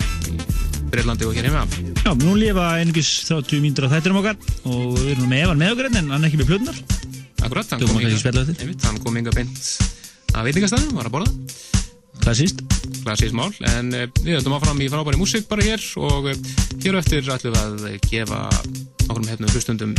[0.94, 1.64] Breitlandi og hér heima.
[2.04, 4.38] Já, nú lifa einungis 30 mínútur á þættinum okkar
[4.70, 6.82] og við erum með Evan með okkur hérna, en hann er ekki með plötunar
[7.44, 7.74] Akkurat,
[8.86, 9.64] hann kom inga beint
[10.34, 11.32] að veitingastæðum, var að borða.
[12.24, 12.62] Klassíst
[13.04, 16.52] Klassíst mál, en uh, við höldum áfram í frábæri músík bara hér og uh,
[16.86, 18.44] hér eftir ætlum við að eh, gefa
[19.10, 19.96] okkur með hefnum hlustundum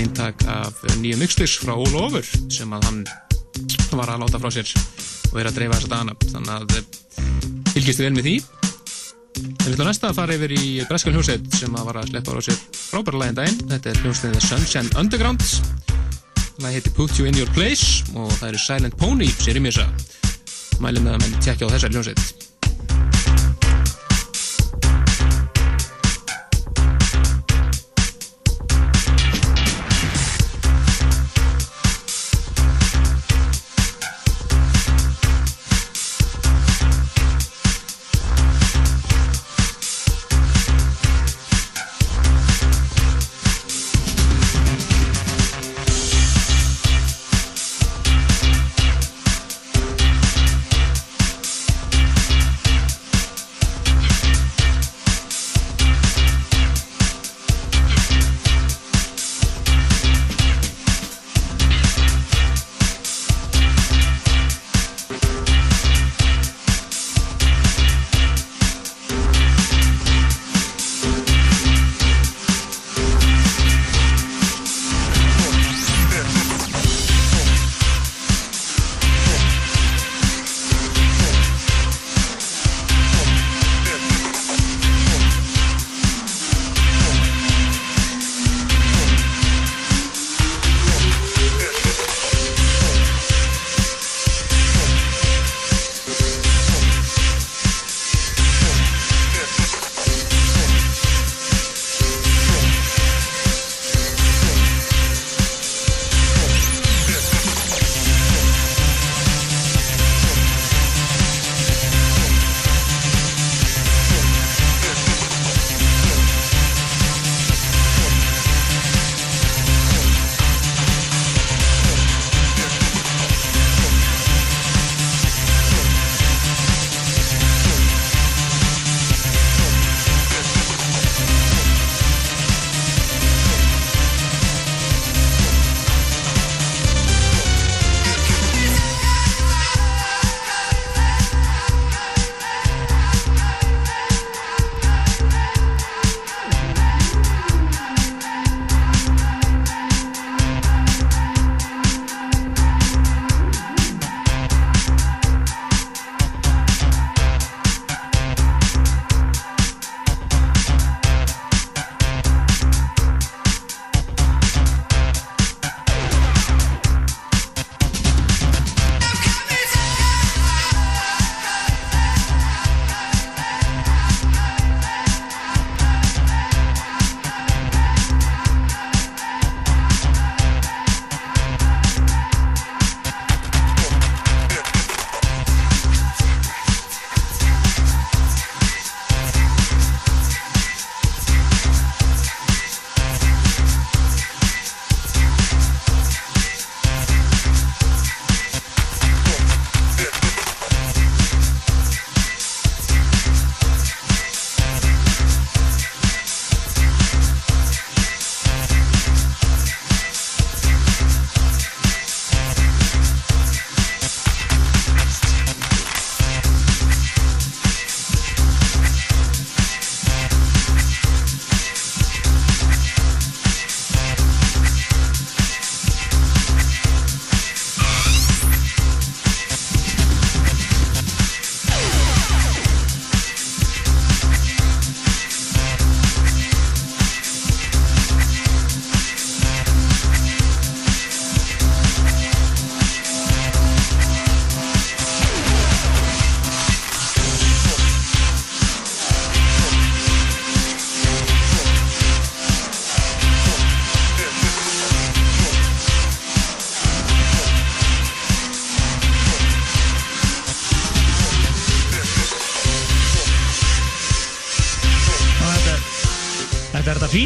[0.00, 3.04] eintak af nýju mixlis frá All Over sem að hann
[3.94, 4.72] var að láta frá sér
[5.30, 6.16] og er að dreifa þessa dagana.
[6.32, 8.59] Þannig að uh, fylgistu vel með því
[9.60, 12.40] við ætlum næsta að fara yfir í breskan hljóset sem að var að sleppa á
[12.46, 13.62] sér frábæra lagin daginn.
[13.72, 15.46] Þetta er hljómsnið The Sunshine Underground.
[16.60, 19.88] Lagi heitir Put You In Your Place og það eru Silent Pony sér í misa.
[20.80, 22.49] Mælum með að menn tjekkja á þessar hljómsveit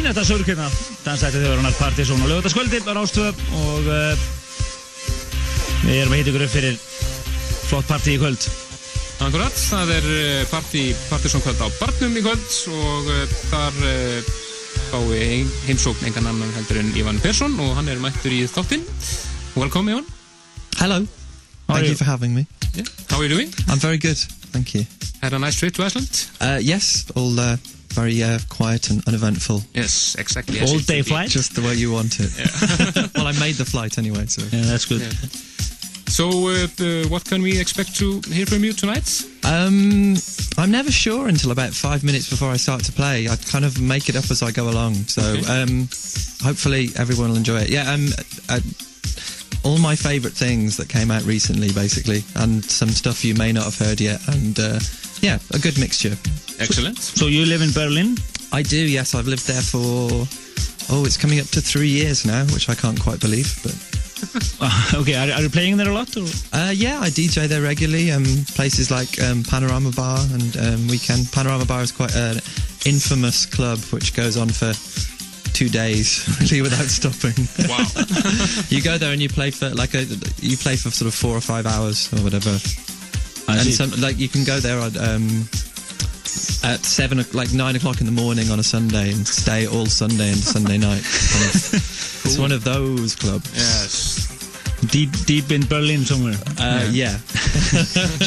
[0.05, 0.65] Þetta er þetta sörg hérna.
[1.01, 4.25] Dansætti þau verðunar Partizón og lögutaskvöldi á Rástvöð og uh,
[5.81, 6.75] við erum að hita ykkur upp fyrir
[7.65, 8.45] flott partí í kvöld.
[9.25, 15.09] Akkurat, það er eh, partí, partysón kvöld á Barnum í kvöld og uh, þar uh,
[15.17, 18.85] ein- heimsókn engan annan heldur en Ivan Persson og hann er mættur í þáttinn.
[19.57, 20.05] Welcome Ivan.
[20.77, 21.01] Hello.
[21.65, 21.97] How Thank you you?
[21.97, 22.45] for having me.
[22.77, 22.85] Yeah.
[23.09, 23.49] How are you doing?
[23.73, 24.21] I'm very good.
[24.53, 24.85] Thank you.
[25.25, 26.27] Had a nice trip to Iceland?
[26.39, 27.57] Uh, yes, all uh,
[27.95, 29.61] very uh, quiet and uneventful.
[29.73, 30.59] Yes, exactly.
[30.61, 31.29] All day flight?
[31.29, 32.31] Just the way you want it.
[33.15, 34.43] well, I made the flight anyway, so.
[34.55, 35.01] Yeah, that's good.
[36.07, 39.23] So, uh, uh, what can we expect to hear from you tonight?
[39.43, 40.15] Um,
[40.57, 43.27] I'm never sure until about five minutes before I start to play.
[43.27, 44.93] I kind of make it up as I go along.
[45.07, 45.61] So Okay.
[45.61, 45.89] um,
[46.41, 47.69] hopefully everyone will enjoy it.
[47.69, 48.07] Yeah, um,
[48.49, 48.59] uh,
[49.63, 53.63] all my favourite things that came out recently, basically, and some stuff you may not
[53.65, 54.79] have heard yet, and uh,
[55.21, 56.15] yeah, a good mixture.
[56.59, 56.97] Excellent.
[56.97, 58.17] So you live in Berlin?
[58.51, 58.77] I do.
[58.77, 60.27] Yes, I've lived there for
[60.89, 63.75] oh, it's coming up to three years now, which I can't quite believe, but.
[64.95, 66.15] okay, are, are you playing there a lot?
[66.15, 66.25] Or?
[66.53, 68.11] Uh, yeah, I DJ there regularly.
[68.11, 68.23] Um,
[68.55, 71.31] places like um, Panorama Bar and um, Weekend.
[71.31, 72.37] Panorama Bar is quite an
[72.85, 74.73] infamous club which goes on for
[75.53, 77.35] two days really without stopping.
[77.67, 77.85] Wow.
[78.69, 80.03] you go there and you play for like a
[80.39, 82.51] you play for sort of four or five hours or whatever.
[83.47, 83.71] I and see.
[83.71, 85.47] some like you can go there at, um,
[86.63, 89.85] at seven o- like nine o'clock in the morning on a Sunday and stay all
[89.85, 91.03] Sunday and Sunday night.
[91.03, 91.73] Kind of-
[92.25, 93.49] It's one of those clubs.
[93.53, 94.31] Yes.
[94.91, 96.35] Deep, deep in Berlin somewhere.
[96.59, 97.17] Uh, yeah.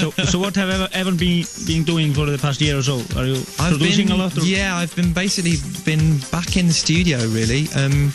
[0.00, 2.96] so, so what have ever, ever been been doing for the past year or so?
[3.16, 4.36] Are you I've producing been, a lot?
[4.36, 4.40] Or?
[4.42, 8.10] Yeah, I've been basically been back in the studio really, um,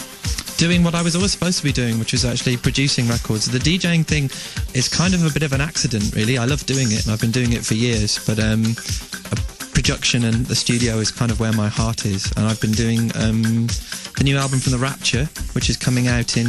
[0.57, 3.45] doing what I was always supposed to be doing, which is actually producing records.
[3.49, 4.25] The DJing thing
[4.73, 6.37] is kind of a bit of an accident, really.
[6.37, 8.19] I love doing it, and I've been doing it for years.
[8.25, 8.63] But um,
[9.31, 9.37] a
[9.83, 13.11] production and the studio is kind of where my heart is, and I've been doing
[13.15, 13.67] um,
[14.17, 16.47] the new album from the Rapture, which is coming out in.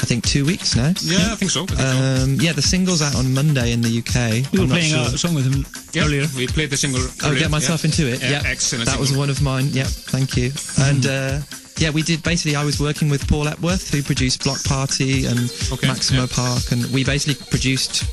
[0.00, 0.92] I think two weeks now.
[1.00, 1.62] Yeah, I think so.
[1.62, 2.22] I think so.
[2.24, 4.52] Um, yeah, the single's out on Monday in the UK.
[4.52, 5.00] You were I'm playing sure.
[5.00, 5.64] a song with him
[5.94, 6.26] Yeah, earlier.
[6.36, 7.00] we played the single.
[7.00, 7.90] Oh, earlier, get myself yeah.
[7.90, 8.20] into it.
[8.20, 8.84] Yeah, Yeah, excellent.
[8.86, 9.68] That was one of mine.
[9.70, 10.52] Yeah, thank you.
[10.80, 11.40] And uh,
[11.78, 12.54] yeah, we did basically.
[12.54, 16.36] I was working with Paul Epworth, who produced Block Party and Okay, Maximo yeah.
[16.36, 18.04] Park, and we basically produced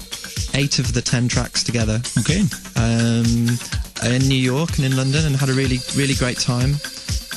[0.56, 2.00] eight of the ten tracks together.
[2.20, 2.42] Okay.
[2.78, 3.58] Um,
[4.04, 6.76] in New York and in London, and had a really, really great time.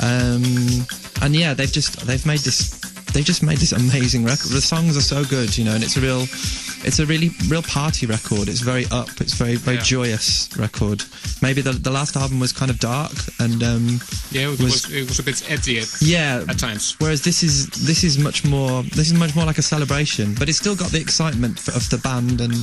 [0.02, 0.86] Um,
[1.22, 2.80] and yeah, they've just they've made this.
[3.12, 4.50] They've just made this amazing record.
[4.50, 6.22] The songs are so good, you know, and it's a real,
[6.84, 8.48] it's a really real party record.
[8.48, 9.08] It's very up.
[9.20, 9.82] It's very very Yeah.
[9.84, 11.04] joyous record.
[11.40, 14.00] Maybe the the last album was kind of dark and um,
[14.32, 16.42] Yeah, it was, it was a bit edgy at, yeah.
[16.48, 16.96] at times.
[16.98, 20.48] Whereas this is this is much more this is much more like a celebration, but
[20.48, 22.54] it's still got the excitement of the band and.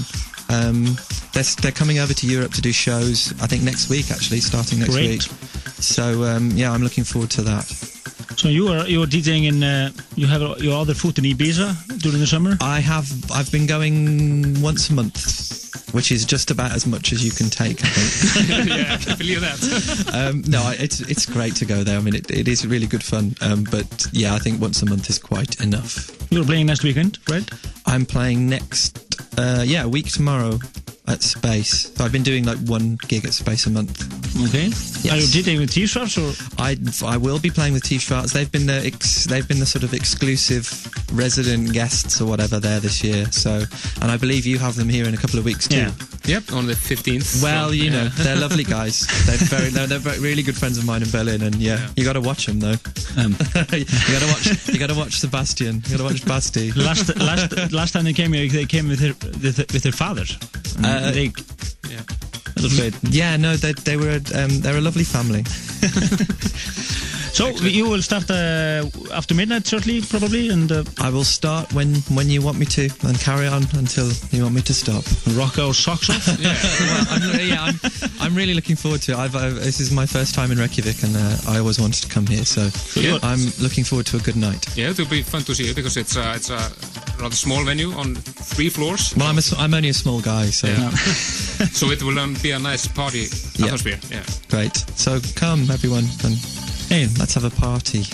[0.51, 0.97] Um,
[1.33, 3.33] they're, they're coming over to Europe to do shows.
[3.41, 5.09] I think next week, actually, starting next Great.
[5.09, 5.21] week.
[5.81, 7.65] So um, yeah, I'm looking forward to that.
[8.37, 11.99] So you are you are DJing in uh, you have your other foot in Ibiza
[12.01, 12.57] during the summer.
[12.61, 17.23] I have I've been going once a month, which is just about as much as
[17.23, 17.83] you can take.
[17.83, 18.69] I think.
[18.69, 20.11] yeah, I can believe that.
[20.13, 21.97] um, no, it's it's great to go there.
[21.97, 23.35] I mean, it, it is really good fun.
[23.41, 26.11] Um, but yeah, I think once a month is quite enough.
[26.31, 27.49] You're playing next weekend, right?
[27.85, 30.59] I'm playing next, uh, yeah, a week tomorrow
[31.07, 31.93] at Space.
[31.93, 34.21] So I've been doing like one gig at Space a month.
[34.47, 34.67] Okay.
[35.03, 35.11] Yes.
[35.11, 36.31] Are you DJing with T-shirts or?
[36.57, 38.33] I I will be playing with T Schwartz.
[38.33, 42.79] They've been the ex, they've been the sort of exclusive resident guests or whatever there
[42.79, 43.25] this year.
[43.31, 43.63] So,
[44.01, 45.77] and I believe you have them here in a couple of weeks too.
[45.77, 45.91] Yeah.
[46.25, 47.41] Yep, on the 15th.
[47.41, 48.09] Well, So, you know, yeah.
[48.23, 49.07] they're lovely guys.
[49.25, 52.03] They're very, they're, they're very- really good friends of mine in Berlin, and yeah, you
[52.05, 52.75] got to watch them though.
[53.17, 53.31] Um,
[53.73, 55.81] you got to watch, you got to watch Sebastian.
[55.87, 56.71] You got to watch Basti.
[56.73, 60.25] last last last time they came here, they came with their with, their- with father.
[60.83, 61.31] Uh, they,
[61.89, 62.01] yeah.
[62.55, 62.93] That was great.
[63.03, 65.43] Yeah, no, they they were um, they're a lovely family.
[67.33, 71.95] So you will start uh, after midnight shortly, probably, and uh, I will start when
[72.13, 75.03] when you want me to, and carry on until you want me to stop.
[75.35, 76.27] rock our socks off.
[76.41, 76.55] Yeah.
[76.79, 77.75] well, I'm, yeah, I'm,
[78.19, 79.17] I'm really looking forward to it.
[79.17, 82.09] I've, I've, this is my first time in Reykjavik, and uh, I always wanted to
[82.09, 83.17] come here, so Yeah.
[83.23, 84.65] I'm looking forward to a good night.
[84.77, 86.59] Yeah, it will be fun to see it because it's a, it's a
[87.21, 88.15] rather small venue on
[88.55, 89.13] three floors.
[89.15, 90.89] Well, I'm, a s I'm only a small guy, so Yeah.
[91.79, 93.65] so it will um, be a nice party Yeah.
[93.67, 93.99] atmosphere.
[94.11, 94.23] Yeah.
[94.49, 94.75] great.
[94.99, 96.35] So come, everyone, and
[96.89, 98.05] hey, let's have a party.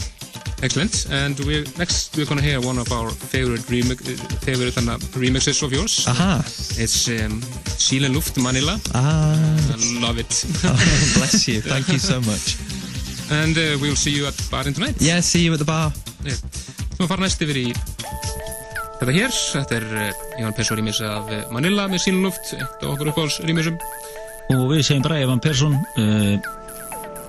[0.64, 1.06] Excellent.
[1.12, 4.02] And we're next we're gonna hear one of our favorite remix
[4.42, 6.08] favorite uh, remixes of yours.
[6.08, 6.42] Aha.
[6.82, 7.42] It's um,
[7.78, 8.80] Seelen Luft Manila.
[8.96, 9.36] Ah,
[9.72, 10.46] I love it.
[10.66, 11.62] oh, bless you.
[11.62, 12.58] Thank you so much.
[13.30, 14.96] And uh, we'll see you at Barin tonight.
[15.00, 15.94] Yeah, see you at the bar.
[16.24, 16.34] Yeah.
[16.98, 17.68] Svo fara næst yfir í
[18.98, 19.30] þetta hér.
[19.30, 23.12] Þetta er uh, Ján Persson rýmis af uh, Manila með Seelen Luft, eitt af okkur
[23.12, 23.78] uppáhalds rýmisum.
[24.56, 26.56] Og við segjum bara Evan Persson uh,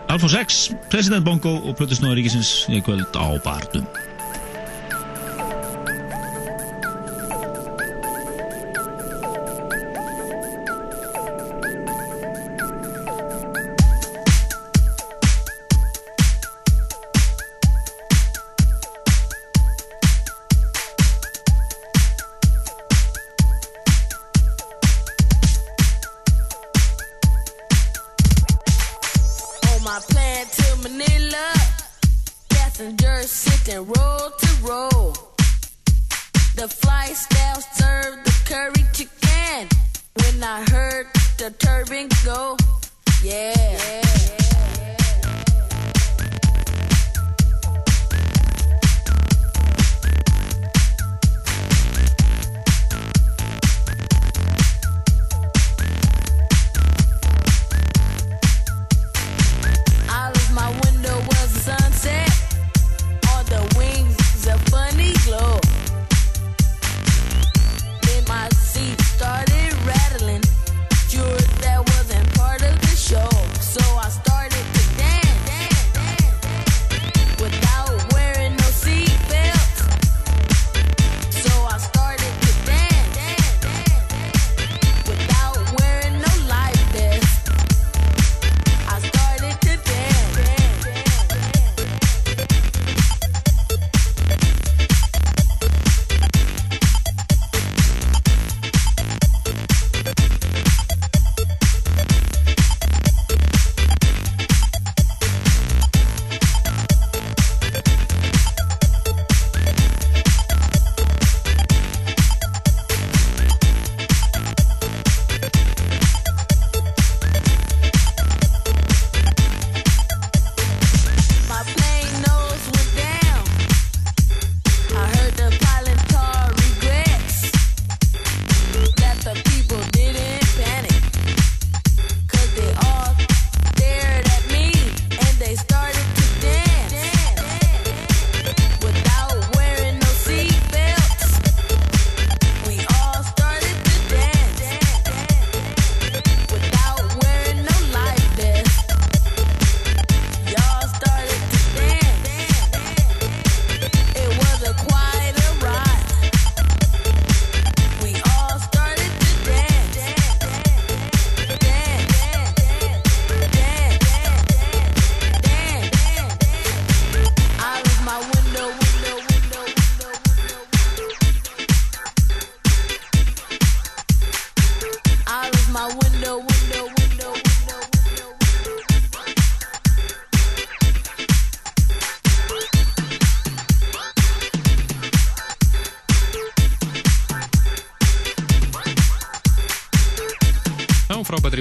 [0.09, 4.08] Alfons X, President Bongo og Plutusnóður Ríkisins í kvöld á Barnum.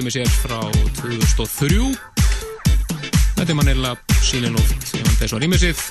[0.08, 0.60] Rými sér frá
[1.04, 1.92] 2003
[3.36, 5.82] Þetta er mannilega sílinlúft ég mann þessu að rými sitt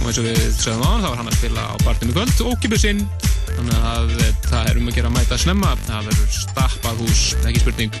[0.00, 2.42] og eins og við sögum á þá var hann að spila á barnum í kvöld
[2.46, 3.04] og kipið sinn.
[3.52, 4.12] Þannig að
[4.48, 5.72] það er um að gera að mæta snemma.
[5.86, 7.98] Það verður stappað hús, ekki spurning.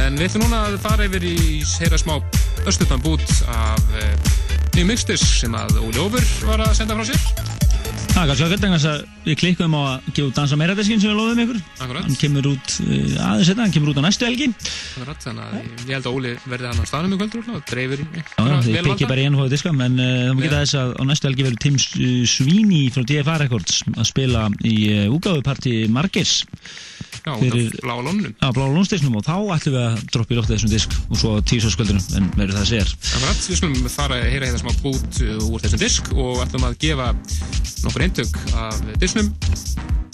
[0.00, 1.36] En við ætlum núna að fara yfir í
[1.82, 2.16] heyra smá
[2.68, 4.14] östuttan bút af eh,
[4.76, 7.37] nýjum mixtis sem að Óli Ófur var að senda frá sér
[8.18, 10.74] Það er kannski að gæta þess að við klikkum á að gefa út dansa meira
[10.74, 11.60] diskin sem við loðum ykkur.
[11.84, 12.06] Akkurat.
[12.08, 12.88] Hann kemur út uh,
[13.28, 14.48] aðeins þetta, hann kemur út á næstu helgi.
[14.96, 18.02] Akkurat, þannig að ég held að Óli verði hann á staðnum í kvöldur og dreifir
[18.02, 20.90] í Já, þið byggja bara í ennfóðu diska, en uh, það má geta þess að
[20.98, 21.78] á næstu helgi verður Tim
[22.34, 26.40] Sweeney frá DFA Records að spila í uh, úgáfuparti Margers.
[27.28, 28.32] Já, af Bláa Lónunum.
[28.40, 31.32] Á Bláa Lónstisnum og þá ætlum við að droppa í loftið þessum disk og svo
[31.50, 32.86] tísarskvöldunum, en verður það að segja.
[33.18, 36.66] Akkurat, við skulum fara að heyra hérna smá bút uh, úr þessum disk og ætlum
[36.68, 37.10] að gefa
[37.84, 39.30] nokkur eintök af disknum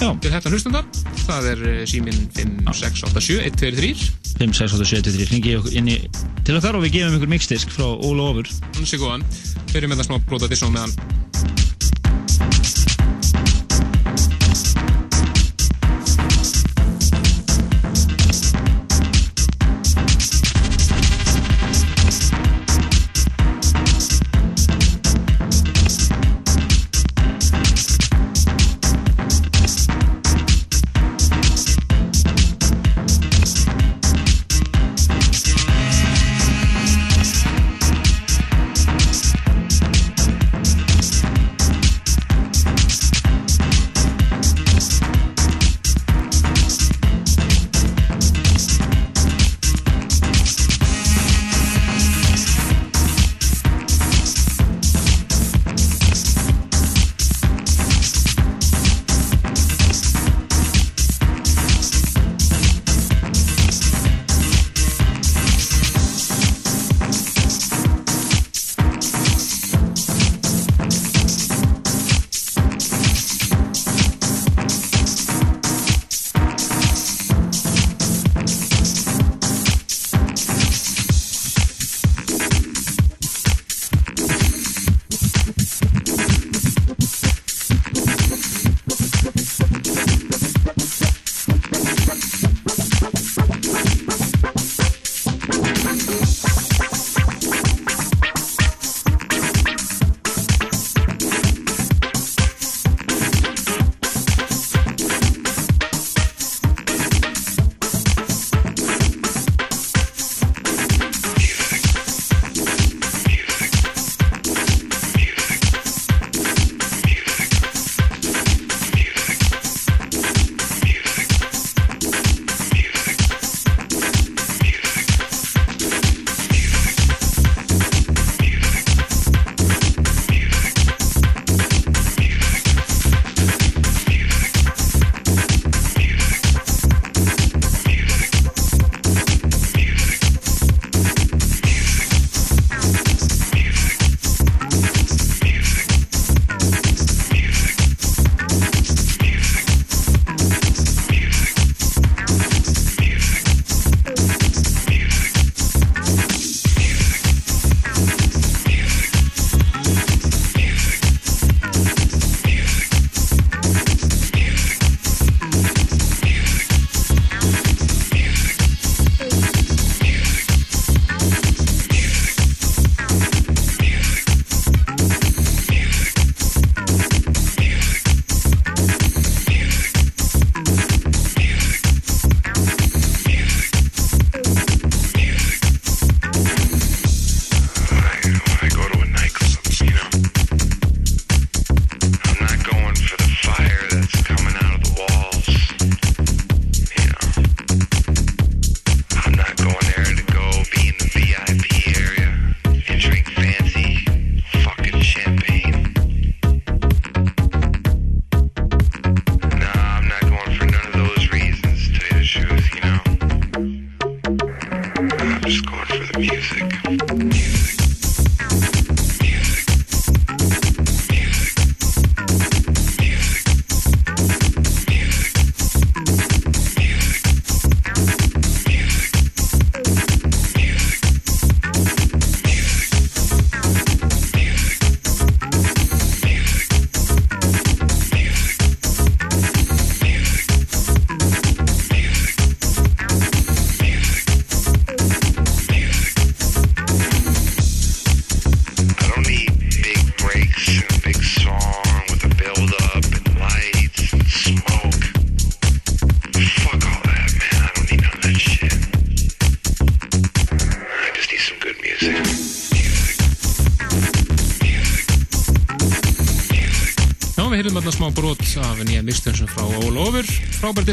[0.00, 0.10] Já.
[0.10, 0.84] til þetta hlustanda.
[1.22, 3.94] Það er uh, síminn 5687 123
[4.34, 6.00] 5, 6, 8, 7, 3, hringi inn í
[6.44, 8.50] til okkar og við gefum ykkur mixdisk frá Óla Ofur.
[8.74, 9.22] Hún sé góðan.
[9.70, 11.63] Byrjum með það smá brota disknum meðan.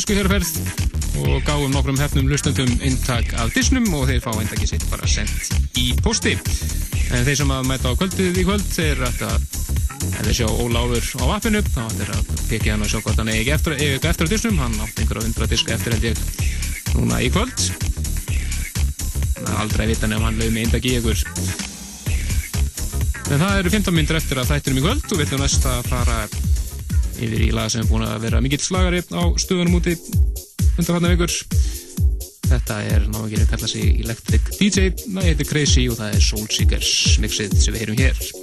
[0.01, 0.49] Frábær disku hér ferð
[1.21, 5.51] og gáum nokkrum hefnum hlustendum inntak af disnum og þeir fá inntakið sitt bara sendt
[5.77, 6.33] í posti.
[7.11, 9.45] En þeir sem að mæta á kvöldið í kvöld, þeir ætti að
[10.17, 13.21] ef þeir sjá Over á appinu, þá ætti þeir að pekja hann og sjá hvort
[13.21, 16.17] hann eigi eftir, eigi eftir á disnum, hann átti einhverja hundra diska eftir held ég
[16.95, 17.67] núna í kvöld.
[19.37, 21.25] Það er aldrei að vita nefn hann lög með inntak í ykkur.
[23.31, 25.91] En það eru 15 myndir eftir að þættinum í kvöld og við ætlum næst að
[25.91, 26.23] fara
[27.26, 29.95] yfir í lag sem er búin að vera mikill slagari á stöðunum úti
[30.77, 31.38] undanfarnar vikur.
[32.52, 36.48] Þetta er náttúrulega að kalla sig Electric DJ, það heitir Crazy og það er Soul
[36.52, 38.40] Seekers mixið sem við heyrum hér.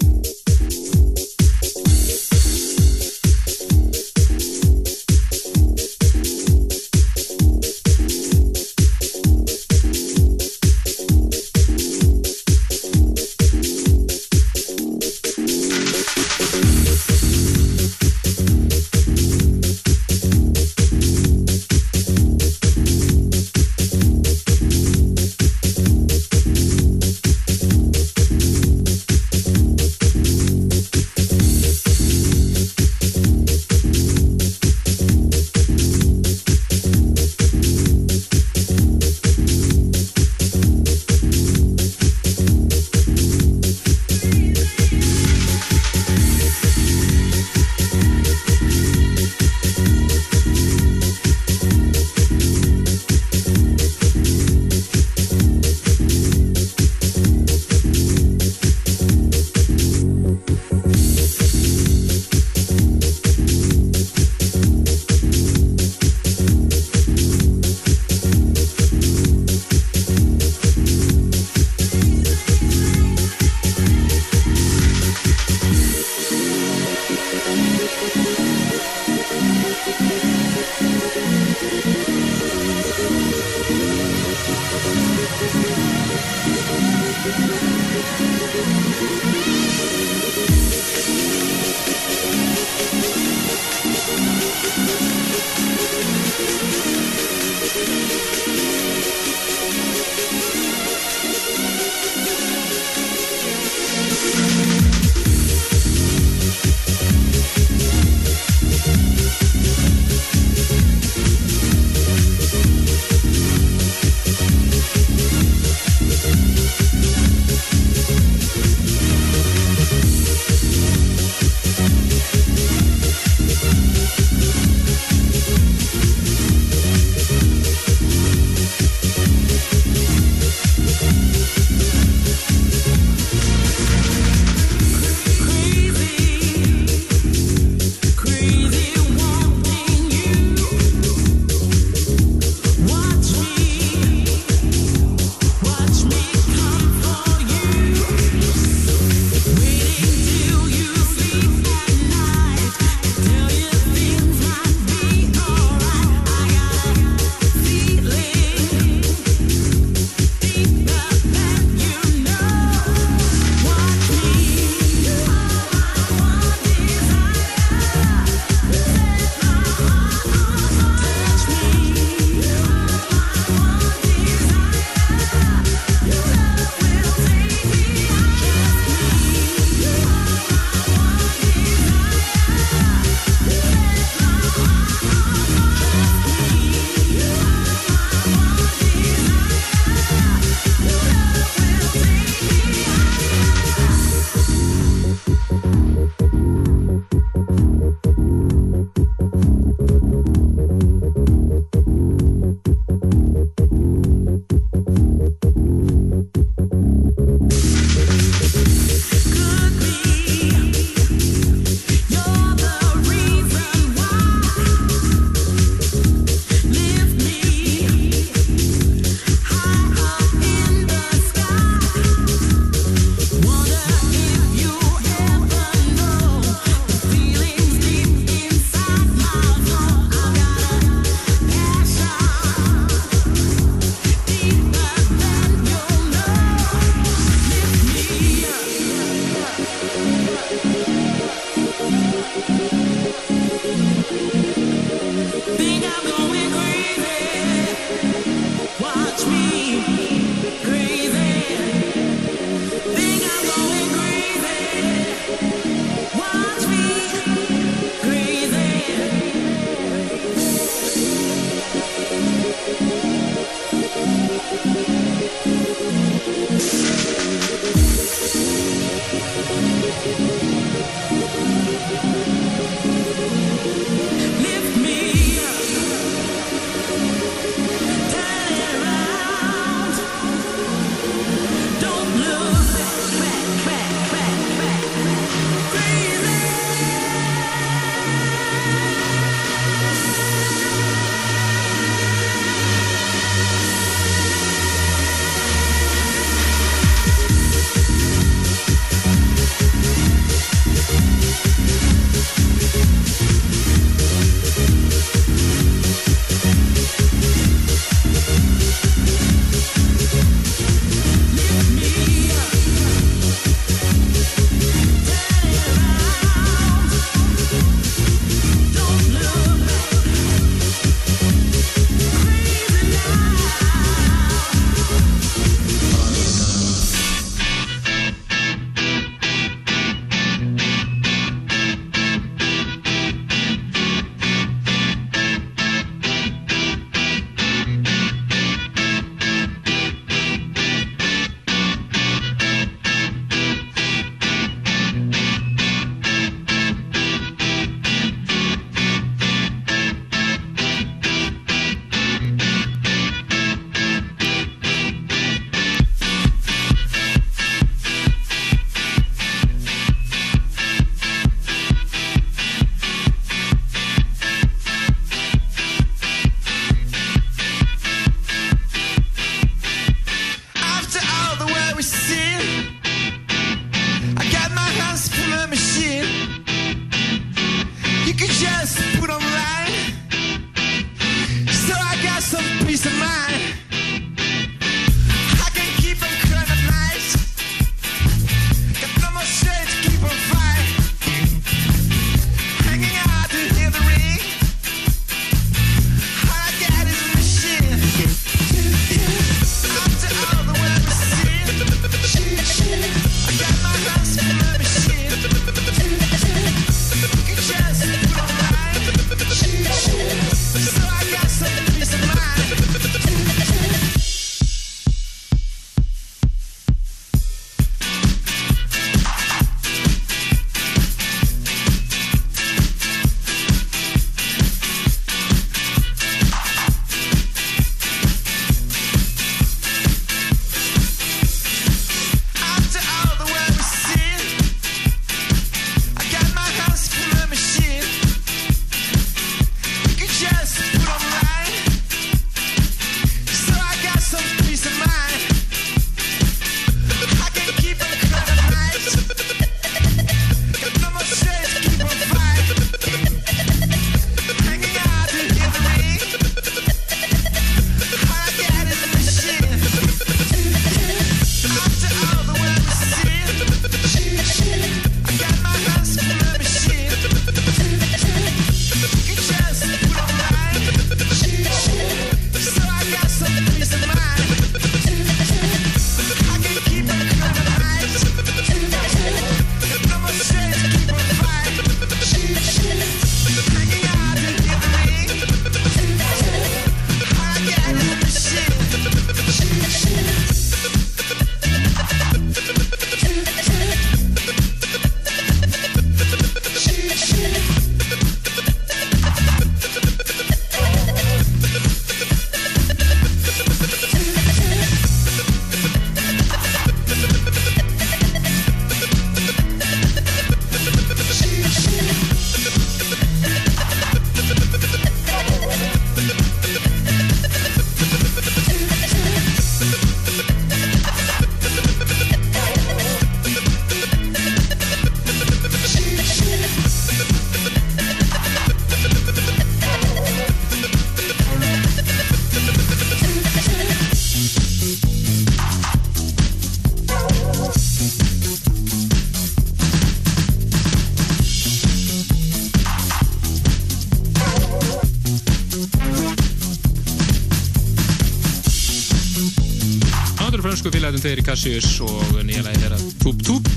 [550.98, 553.48] Eru fransku félagatum þeir í Cassius og nýja lagi þeirra Túp Túp.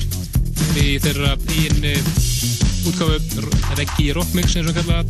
[0.77, 1.85] Í þeirra einn
[2.89, 3.17] útgáfu
[3.77, 5.07] Reggi Rockmix eins og kallað.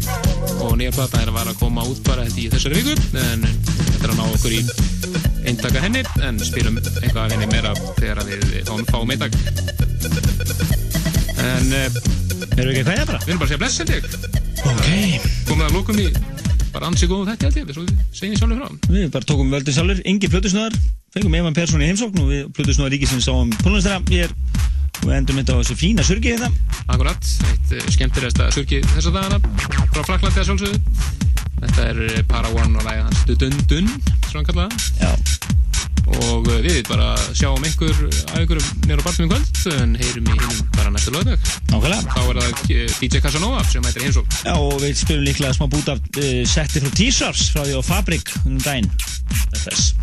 [0.62, 3.44] Og nýja plata er að vara að koma út bara þetta í þessari viku en
[3.44, 4.62] þetta er að ná okkur í
[5.48, 9.36] eintaka henni en spilum eitthvað af henni meira þegar við fáum, fáum eintak.
[11.42, 11.88] En uh,
[12.56, 13.22] erum við ekki að kveðja bara?
[13.26, 14.04] við erum bara að segja bless held ég.
[14.72, 14.88] Ok.
[15.50, 16.10] Komum að lókum í
[16.72, 17.70] bara ansi góðum þetta held ég.
[17.72, 18.90] Við segjum sjálfur frá.
[18.92, 20.78] Við bara tókum völdin sjálfur, Ingi Plutusnöðar
[21.12, 24.32] fengum Eman Persson í heimsókn og við Plutusnöðar ríkisins sáum tónlistara hér
[25.02, 26.48] og endum þetta á þessu fína surgi hérna.
[26.88, 29.42] Akkurat, eitt uh, skemmtilegasta surgi þessa dagana
[29.92, 30.80] frá Fraklandi að sjálfsögðu.
[31.62, 33.90] Þetta er eh, Para One og lægið hans Dun Dun,
[34.32, 35.12] svona kallaða Já.
[36.22, 37.92] Og uh, við bara sjáum ykkur
[38.32, 41.52] að ykkur nýra á barnum í kvöld en heyrum í hinnum bara næstu lögdag.
[41.74, 42.16] Nákvæmlega.
[42.16, 45.68] Þá er það eh, DJ Casanova sem heitir heimsók Já og við spilum líklega smá
[45.68, 48.90] bút af uh, setti frá T-Sars frá því á Fabrik um daginn.
[49.52, 49.68] Þess.
[49.68, 50.01] Bless